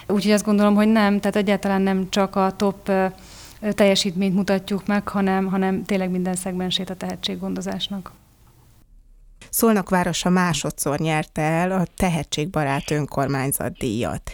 [0.08, 2.92] Úgyhogy azt gondolom, hogy nem, tehát egyáltalán nem csak a top
[3.72, 8.12] teljesítményt mutatjuk meg, hanem, hanem tényleg minden szegmensét a tehetséggondozásnak.
[9.50, 14.32] Szolnok városa másodszor nyerte el a Tehetségbarát önkormányzat díjat.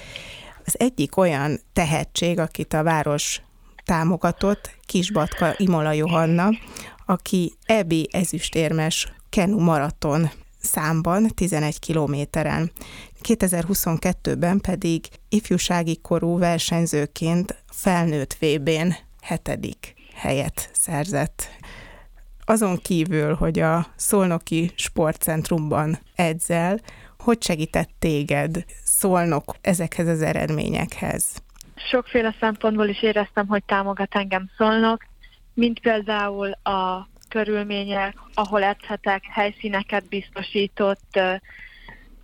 [0.65, 3.41] Az egyik olyan tehetség, akit a város
[3.85, 6.49] támogatott, Kisbatka Imola Johanna,
[7.05, 10.29] aki EBI ezüstérmes Kenu maraton
[10.63, 12.71] számban, 11 kilométeren.
[13.23, 21.47] 2022-ben pedig ifjúsági korú versenyzőként felnőtt VB-n hetedik helyet szerzett.
[22.45, 26.79] Azon kívül, hogy a Szolnoki Sportcentrumban edzel,
[27.19, 31.43] hogy segített téged Szolnok ezekhez az eredményekhez?
[31.75, 35.05] Sokféle szempontból is éreztem, hogy támogat engem Szolnok,
[35.53, 41.19] mint például a körülmények, ahol edzhetek, helyszíneket biztosított,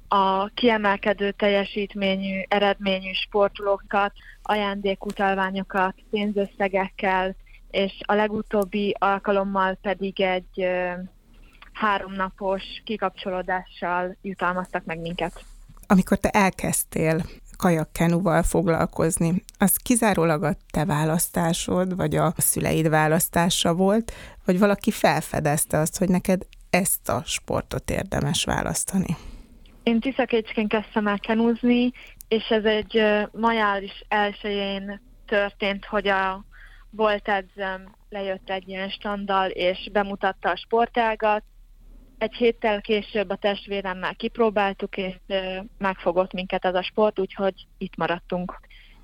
[0.08, 7.36] a kiemelkedő teljesítményű, eredményű sportolókat, ajándékutalványokat, pénzösszegekkel,
[7.72, 10.68] és a legutóbbi alkalommal pedig egy
[11.74, 15.44] háromnapos kikapcsolódással jutalmaztak meg minket.
[15.88, 17.22] Amikor te elkezdtél
[17.58, 19.44] kajakkenuval foglalkozni.
[19.62, 24.12] Az kizárólag a te választásod, vagy a szüleid választása volt,
[24.46, 29.18] vagy valaki felfedezte azt, hogy neked ezt a sportot érdemes választani?
[29.84, 31.92] Én Tiszakécsként kezdtem el kenúzni,
[32.28, 36.46] és ez egy majális elsőjén történt, hogy a
[36.90, 41.44] volt edzem lejött egy ilyen standal, és bemutatta a sportágat,
[42.18, 45.16] egy héttel később a testvéremmel kipróbáltuk, és
[45.78, 48.60] megfogott minket ez a sport, úgyhogy itt maradtunk.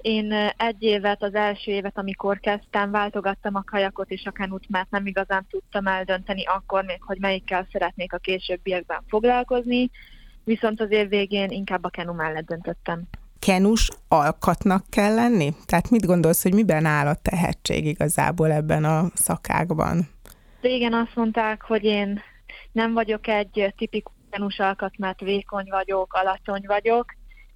[0.06, 4.90] Én egy évet, az első évet, amikor kezdtem, váltogattam a kajakot és a kenut, mert
[4.90, 9.90] nem igazán tudtam eldönteni akkor még, hogy melyikkel szeretnék a későbbiekben foglalkozni,
[10.44, 13.04] viszont az év végén inkább a kenu mellett döntöttem.
[13.40, 15.54] Kenus alkatnak kell lenni?
[15.66, 20.10] Tehát mit gondolsz, hogy miben áll a tehetség igazából ebben a szakákban?
[20.62, 22.22] Régen azt mondták, hogy én
[22.72, 27.06] nem vagyok egy tipikus alkat, mert vékony vagyok, alacsony vagyok,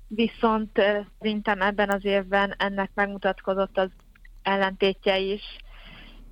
[0.10, 0.82] viszont
[1.20, 3.90] szerintem ebben az évben ennek megmutatkozott az
[4.44, 5.42] ellentétje is.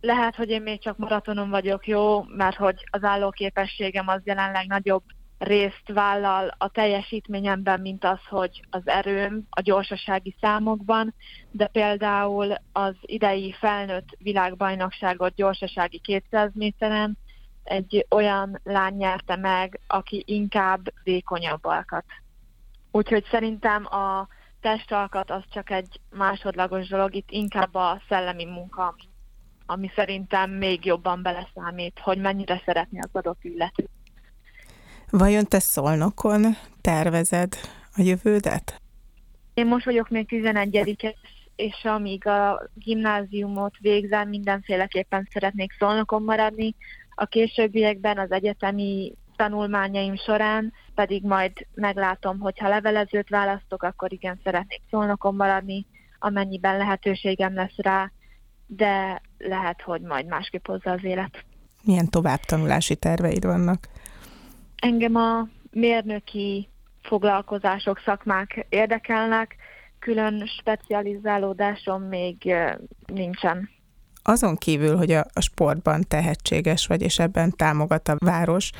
[0.02, 5.04] Lehet, hogy én még csak maratonon vagyok jó, mert hogy az állóképességem az jelenleg nagyobb
[5.38, 11.14] részt vállal a teljesítményemben, mint az, hogy az erőm a gyorsasági számokban,
[11.52, 17.18] de például az idei felnőtt világbajnokságot gyorsasági 200 méteren
[17.64, 22.06] egy olyan lány nyerte meg, aki inkább vékonyabb alkat.
[22.92, 24.28] Úgyhogy szerintem a
[24.62, 28.96] testalkat az csak egy másodlagos dolog, itt inkább a szellemi munka,
[29.66, 33.90] ami szerintem még jobban beleszámít, hogy mennyire szeretni az adott illetőt.
[35.10, 36.46] Vajon te szolnokon
[36.82, 37.56] tervezed
[37.96, 38.82] a jövődet?
[39.54, 41.18] Én most vagyok még 11
[41.56, 46.76] és amíg a gimnáziumot végzem, mindenféleképpen szeretnék szolnokon maradni,
[47.16, 54.40] a későbbiekben az egyetemi tanulmányaim során pedig majd meglátom, hogy ha levelezőt választok, akkor igen,
[54.44, 55.86] szeretnék szolnokon maradni,
[56.20, 58.12] amennyiben lehetőségem lesz rá,
[58.68, 61.44] de lehet, hogy majd másképp hozza az élet.
[61.84, 63.88] Milyen továbbtanulási terveid vannak?
[64.76, 66.70] Engem a mérnöki
[67.02, 69.56] foglalkozások, szakmák érdekelnek,
[70.00, 72.54] külön specializálódásom még
[73.06, 73.70] nincsen
[74.28, 78.72] azon kívül, hogy a, a sportban tehetséges vagy, és ebben támogat a város,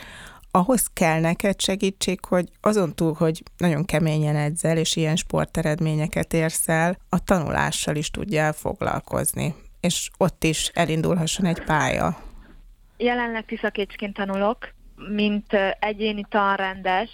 [0.58, 6.70] ahhoz kell neked segítség, hogy azon túl, hogy nagyon keményen edzel, és ilyen sporteredményeket érsz
[6.70, 12.18] el, a tanulással is tudjál foglalkozni, és ott is elindulhasson egy pálya.
[12.98, 17.10] Jelenleg tiszakécsként tanulok, mint egyéni tanrendes.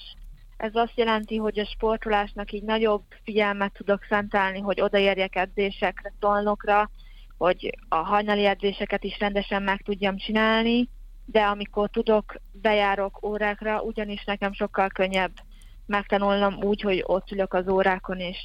[0.57, 6.89] Ez azt jelenti, hogy a sportolásnak így nagyobb figyelmet tudok szentelni, hogy odaérjek edzésekre, tolnokra,
[7.37, 10.89] hogy a hajnali edzéseket is rendesen meg tudjam csinálni,
[11.25, 15.33] de amikor tudok, bejárok órákra, ugyanis nekem sokkal könnyebb
[15.85, 18.37] megtanulnom úgy, hogy ott ülök az órákon, és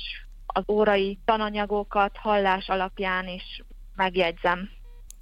[0.47, 3.62] az órai tananyagokat hallás alapján is
[3.97, 4.68] megjegyzem.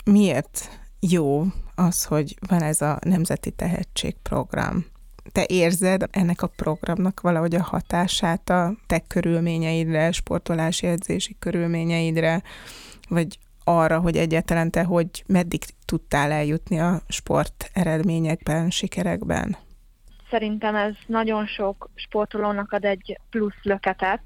[0.05, 0.69] Miért
[1.01, 1.43] jó
[1.75, 4.87] az, hogy van ez a Nemzeti Tehetségprogram?
[5.33, 12.43] Te érzed ennek a programnak valahogy a hatását a te körülményeidre, sportolási edzési körülményeidre,
[13.09, 13.39] vagy
[13.69, 19.57] arra, hogy egyáltalán te hogy meddig tudtál eljutni a sport eredményekben, sikerekben?
[20.31, 24.23] Szerintem ez nagyon sok sportolónak ad egy plusz löketet,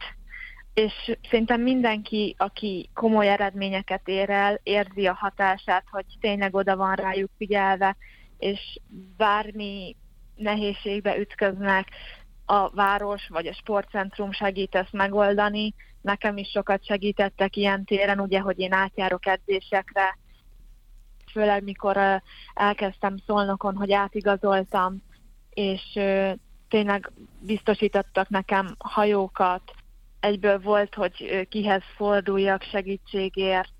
[0.74, 6.94] és szerintem mindenki, aki komoly eredményeket ér el, érzi a hatását, hogy tényleg oda van
[6.94, 7.96] rájuk figyelve,
[8.38, 8.80] és
[9.16, 9.96] bármi
[10.36, 11.88] nehézségbe ütköznek,
[12.46, 15.74] a város vagy a sportcentrum segít ezt megoldani.
[16.00, 20.18] Nekem is sokat segítettek ilyen téren, ugye, hogy én átjárok edzésekre,
[21.32, 22.22] főleg mikor
[22.54, 25.02] elkezdtem szolnokon, hogy átigazoltam,
[25.50, 25.98] és
[26.68, 29.74] tényleg biztosítottak nekem hajókat,
[30.20, 33.72] egyből volt, hogy kihez forduljak segítségért,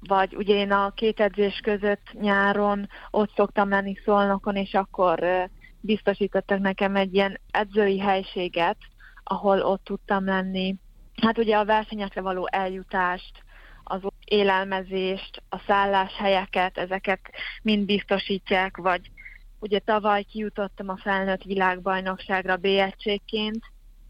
[0.00, 5.48] vagy ugye én a két edzés között nyáron ott szoktam lenni Szolnokon, és akkor
[5.80, 8.76] biztosítottak nekem egy ilyen edzői helységet,
[9.24, 10.76] ahol ott tudtam lenni.
[11.20, 13.42] Hát ugye a versenyekre való eljutást,
[13.84, 17.20] az élelmezést, a szálláshelyeket, ezeket
[17.62, 19.10] mind biztosítják, vagy
[19.58, 22.66] ugye tavaly kijutottam a felnőtt világbajnokságra B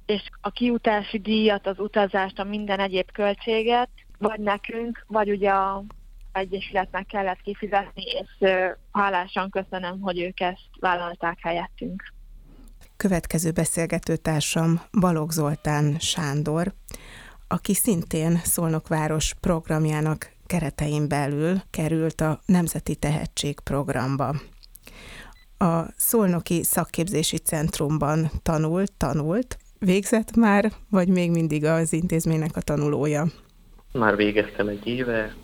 [0.07, 3.89] és a kiutási díjat, az utazást, a minden egyéb költséget,
[4.19, 5.85] vagy nekünk, vagy ugye a
[6.33, 8.49] Egyesületnek kellett kifizetni, és
[8.93, 12.03] hálásan köszönöm, hogy ők ezt vállalták helyettünk.
[13.07, 16.73] Következő beszélgetőtársam Balogh Zoltán Sándor,
[17.49, 24.35] aki szintén Szolnokváros programjának keretein belül került a Nemzeti Tehetség programba.
[25.59, 33.27] A Szolnoki Szakképzési Centrumban tanult, tanult, végzett már, vagy még mindig az intézménynek a tanulója?
[33.93, 35.35] Már végeztem egy éve,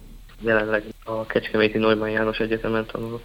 [0.40, 3.22] jelenleg a Kecskeméti Neumann János Egyetemen tanulok.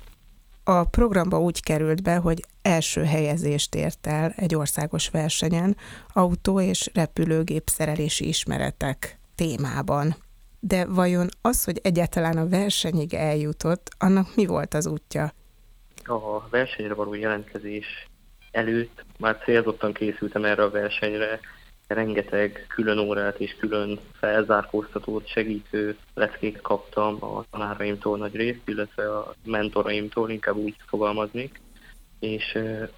[0.64, 5.78] A programba úgy került be, hogy első helyezést ért el egy országos versenyen
[6.14, 10.16] autó- és repülőgép szerelési ismeretek témában.
[10.60, 15.34] De vajon az, hogy egyáltalán a versenyig eljutott, annak mi volt az útja?
[16.04, 18.08] A versenyre való jelentkezés
[18.52, 21.40] előtt már célzottan készültem erre a versenyre,
[21.94, 29.34] rengeteg külön órát és külön felzárkóztatót, segítő leckéket kaptam a tanáraimtól nagy részt, illetve a
[29.46, 31.62] mentoraimtól, inkább úgy fogalmaznék,
[32.20, 32.58] és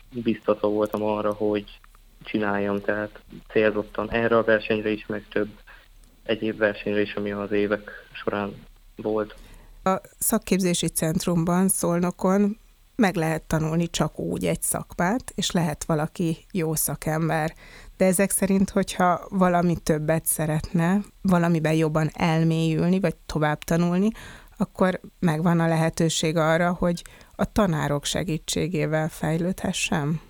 [0.09, 1.79] biztatva voltam arra, hogy
[2.23, 3.19] csináljam, tehát
[3.51, 5.49] célzottan erre a versenyre is, meg több
[6.23, 8.53] egyéb versenyre is, ami az évek során
[8.95, 9.35] volt.
[9.83, 12.57] A szakképzési centrumban, Szolnokon
[12.95, 17.53] meg lehet tanulni csak úgy egy szakmát, és lehet valaki jó szakember.
[17.97, 24.09] De ezek szerint, hogyha valami többet szeretne, valamiben jobban elmélyülni, vagy tovább tanulni,
[24.57, 27.01] akkor megvan a lehetőség arra, hogy
[27.35, 30.21] a tanárok segítségével fejlődhessem?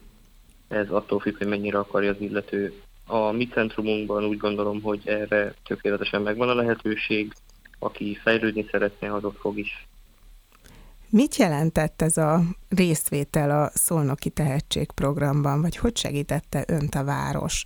[0.68, 2.74] Ez attól függ, hogy mennyire akarja az illető.
[3.06, 7.34] A mi centrumunkban úgy gondolom, hogy erre tökéletesen megvan a lehetőség.
[7.80, 9.88] Aki fejlődni szeretne, azok fog is
[11.16, 12.40] Mit jelentett ez a
[12.70, 17.64] részvétel a Szolnoki Tehetségprogramban, vagy hogy segítette önt a város?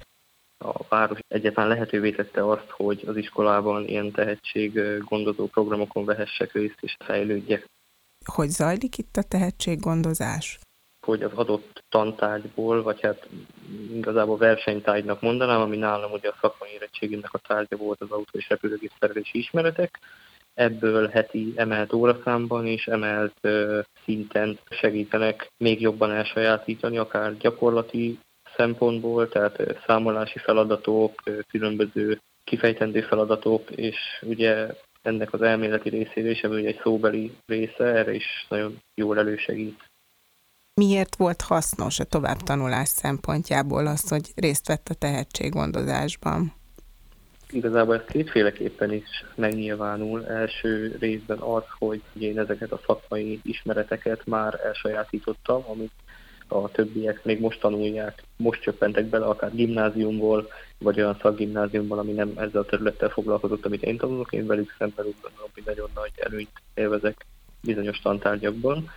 [0.57, 6.95] A város egyetlen lehetővé tette azt, hogy az iskolában ilyen tehetséggondozó programokon vehessek részt és
[7.05, 7.65] fejlődjek.
[8.25, 10.59] Hogy zajlik itt a tehetséggondozás?
[11.05, 13.27] Hogy az adott tantárgyból, vagy hát
[13.93, 18.49] igazából versenytárgynak mondanám, ami nálam ugye a szakmai érettségének a tárgya volt az autó és
[18.49, 19.99] repülőgép szerelési ismeretek,
[20.57, 23.47] ebből heti emelt óraszámban és emelt
[24.03, 28.19] szinten segítenek még jobban elsajátítani, akár gyakorlati
[28.55, 34.67] szempontból, tehát számolási feladatok, különböző kifejtendő feladatok, és ugye
[35.01, 39.83] ennek az elméleti részére is, ami egy szóbeli része, erre is nagyon jól elősegít.
[40.73, 46.56] Miért volt hasznos a továbbtanulás szempontjából az, hogy részt vett a tehetséggondozásban?
[47.51, 50.25] Igazából ez kétféleképpen is megnyilvánul.
[50.25, 55.91] Első részben az, hogy én ezeket a szakmai ismereteket már elsajátítottam, amit
[56.47, 62.31] a többiek még most tanulják, most csöppentek bele, akár gimnáziumból, vagy olyan szakgimnáziumból, ami nem
[62.35, 66.11] ezzel a területtel foglalkozott, amit én tanulok, én velük szemben úgy gondolom, hogy nagyon nagy
[66.15, 67.25] előnyt élvezek
[67.61, 68.89] bizonyos tantárgyakban.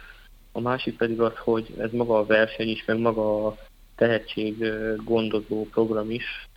[0.52, 3.56] A másik pedig az, hogy ez maga a verseny is, meg maga a
[3.96, 4.64] tehetség
[5.04, 6.48] gondozó program is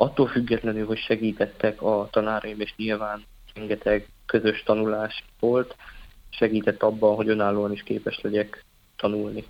[0.00, 3.24] attól függetlenül, hogy segítettek a tanáraim, és nyilván
[3.54, 5.76] rengeteg közös tanulás volt,
[6.30, 8.64] segített abban, hogy önállóan is képes legyek
[8.96, 9.44] tanulni.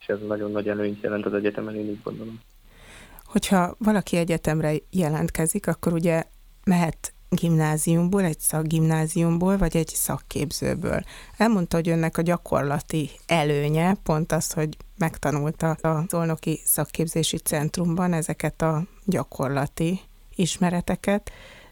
[0.00, 2.40] És ez nagyon nagy előnyt jelent az egyetemen, én így gondolom.
[3.24, 6.22] Hogyha valaki egyetemre jelentkezik, akkor ugye
[6.64, 11.02] mehet gimnáziumból, egy szakgimnáziumból, vagy egy szakképzőből.
[11.36, 18.62] Elmondta, hogy önnek a gyakorlati előnye pont az, hogy megtanulta a Zolnoki Szakképzési Centrumban ezeket
[18.62, 20.00] a gyakorlati
[20.34, 21.30] ismereteket,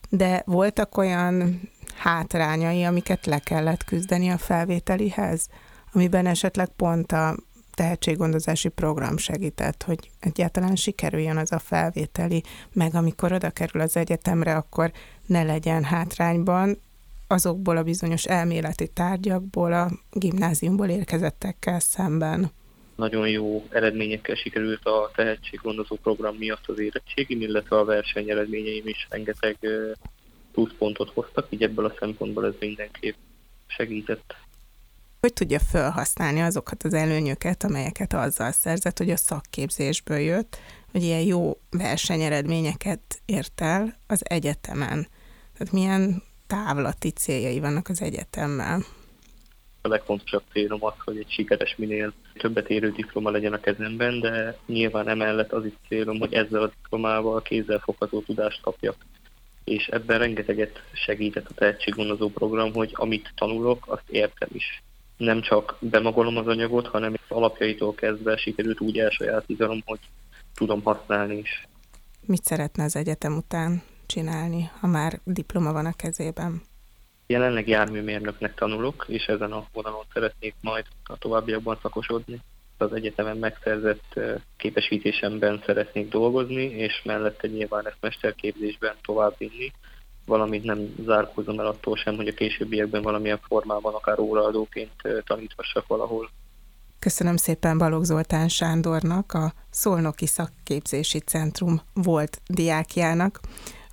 [0.08, 1.60] de voltak olyan
[1.96, 5.46] hátrányai, amiket le kellett küzdeni a felvételihez,
[5.92, 7.36] amiben esetleg pont a
[7.74, 12.42] tehetséggondozási program segített, hogy egyáltalán sikerüljön az a felvételi,
[12.72, 14.92] meg amikor oda kerül az egyetemre, akkor
[15.28, 16.78] ne legyen hátrányban
[17.26, 22.50] azokból a bizonyos elméleti tárgyakból, a gimnáziumból érkezettekkel szemben.
[22.96, 29.06] Nagyon jó eredményekkel sikerült a tehetséggondozó program miatt az érettségim, illetve a verseny eredményeim is
[29.10, 29.56] rengeteg
[30.52, 33.16] pluszpontot hoztak, így ebből a szempontból ez mindenképp
[33.66, 34.34] segített
[35.20, 40.58] hogy tudja felhasználni azokat az előnyöket, amelyeket azzal szerzett, hogy a szakképzésből jött,
[40.92, 45.08] hogy ilyen jó versenyeredményeket ért el az egyetemen.
[45.58, 48.82] Tehát milyen távlati céljai vannak az egyetemmel?
[49.82, 54.58] A legfontosabb célom az, hogy egy sikeres, minél többet érő diploma legyen a kezemben, de
[54.66, 58.96] nyilván emellett az is célom, hogy ezzel a diplomával kézzelfogható tudást kapjak.
[59.64, 64.82] És ebben rengeteget segített a tehetséggondozó program, hogy amit tanulok, azt értem is
[65.16, 70.00] nem csak bemagolom az anyagot, hanem az alapjaitól kezdve sikerült úgy elsajátítanom, hogy
[70.54, 71.68] tudom használni is.
[72.26, 76.62] Mit szeretne az egyetem után csinálni, ha már diploma van a kezében?
[77.26, 82.40] Jelenleg járműmérnöknek tanulok, és ezen a vonalon szeretnék majd a továbbiakban szakosodni.
[82.76, 84.20] Az egyetemen megszerzett
[84.56, 89.72] képesítésemben szeretnék dolgozni, és mellette nyilván ezt mesterképzésben tovább vinni,
[90.26, 94.92] valamit nem zárkózom el attól sem, hogy a későbbiekben valamilyen formában, akár óraadóként
[95.24, 96.30] taníthassak valahol.
[96.98, 103.40] Köszönöm szépen Balogh Zoltán Sándornak, a Szolnoki Szakképzési Centrum volt diákjának,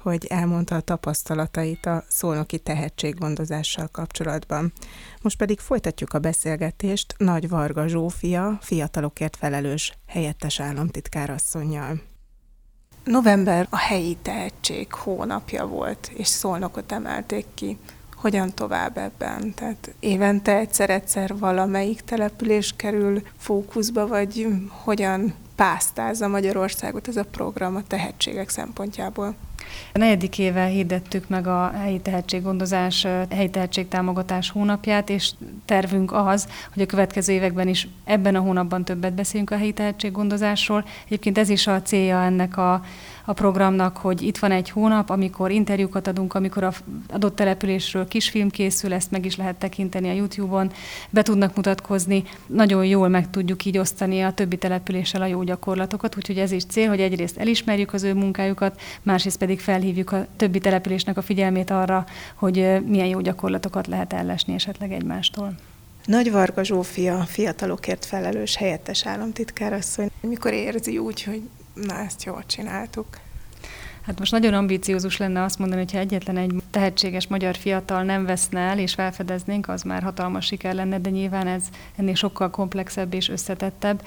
[0.05, 4.73] hogy elmondta a tapasztalatait a szolnoki tehetséggondozással kapcsolatban.
[5.21, 12.01] Most pedig folytatjuk a beszélgetést Nagy Varga Zsófia, fiatalokért felelős helyettes államtitkárasszonynal.
[13.03, 17.77] November a helyi tehetség hónapja volt, és szolnokot emelték ki.
[18.15, 19.53] Hogyan tovább ebben?
[19.53, 27.83] Tehát évente egyszer-egyszer valamelyik település kerül fókuszba, vagy hogyan pásztázza Magyarországot ez a program a
[27.87, 29.35] tehetségek szempontjából?
[29.93, 35.31] A negyedik éve hirdettük meg a helyi tehetséggondozás, helyi tehetségtámogatás hónapját, és
[35.65, 40.85] tervünk az, hogy a következő években is ebben a hónapban többet beszéljünk a helyi tehetséggondozásról.
[41.05, 42.81] Egyébként ez is a célja ennek a
[43.25, 46.73] a programnak, hogy itt van egy hónap, amikor interjúkat adunk, amikor a
[47.09, 50.71] adott településről kisfilm készül, ezt meg is lehet tekinteni a YouTube-on,
[51.09, 56.17] be tudnak mutatkozni, nagyon jól meg tudjuk így osztani a többi településsel a jó gyakorlatokat,
[56.17, 60.59] úgyhogy ez is cél, hogy egyrészt elismerjük az ő munkájukat, másrészt pedig felhívjuk a többi
[60.59, 62.05] településnek a figyelmét arra,
[62.35, 65.55] hogy milyen jó gyakorlatokat lehet ellesni esetleg egymástól.
[66.05, 71.41] Nagy Varga Zsófia, fiatalokért felelős helyettes államtitkárasszony, mikor érzi úgy, hogy
[71.75, 73.05] na ezt jól csináltuk.
[74.05, 78.25] Hát most nagyon ambíciózus lenne azt mondani, hogy ha egyetlen egy tehetséges magyar fiatal nem
[78.25, 81.63] veszne el, és felfedeznénk, az már hatalmas siker lenne, de nyilván ez
[81.95, 84.01] ennél sokkal komplexebb és összetettebb.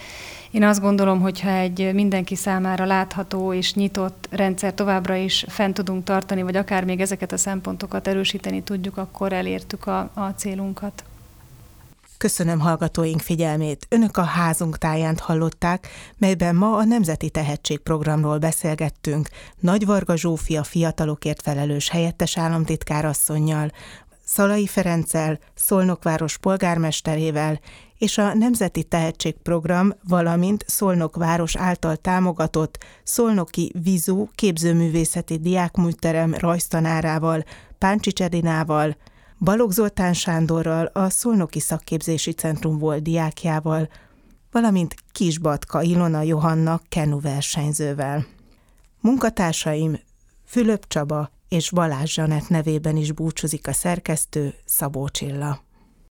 [0.51, 5.75] Én azt gondolom, hogy ha egy mindenki számára látható és nyitott rendszer továbbra is fent
[5.75, 11.05] tudunk tartani, vagy akár még ezeket a szempontokat erősíteni tudjuk, akkor elértük a, a célunkat.
[12.19, 13.87] Köszönöm hallgatóink figyelmét.
[13.89, 19.29] Önök a házunk táján hallották, melyben ma a Nemzeti Tehetségprogramról beszélgettünk
[19.61, 23.71] Nagy Varga Zsófia fiatalokért felelős helyettes államtitkárasszonynal,
[24.25, 27.61] Szalai Ferenccel, Szolnokváros polgármesterével
[27.99, 37.45] és a Nemzeti Tehetségprogram, valamint Szolnokváros által támogatott Szolnoki Vizu képzőművészeti diákműterem rajztanárával,
[37.79, 38.97] Páncsi Edinával,
[39.41, 43.89] Balogh Zoltán Sándorral, a Szolnoki Szakképzési Centrum volt diákjával,
[44.51, 48.27] valamint Kisbatka Ilona Johanna kenu versenyzővel.
[49.01, 50.01] Munkatársaim
[50.45, 55.67] Fülöp Csaba és Balázs Zsanett nevében is búcsúzik a szerkesztő Szabó Csilla.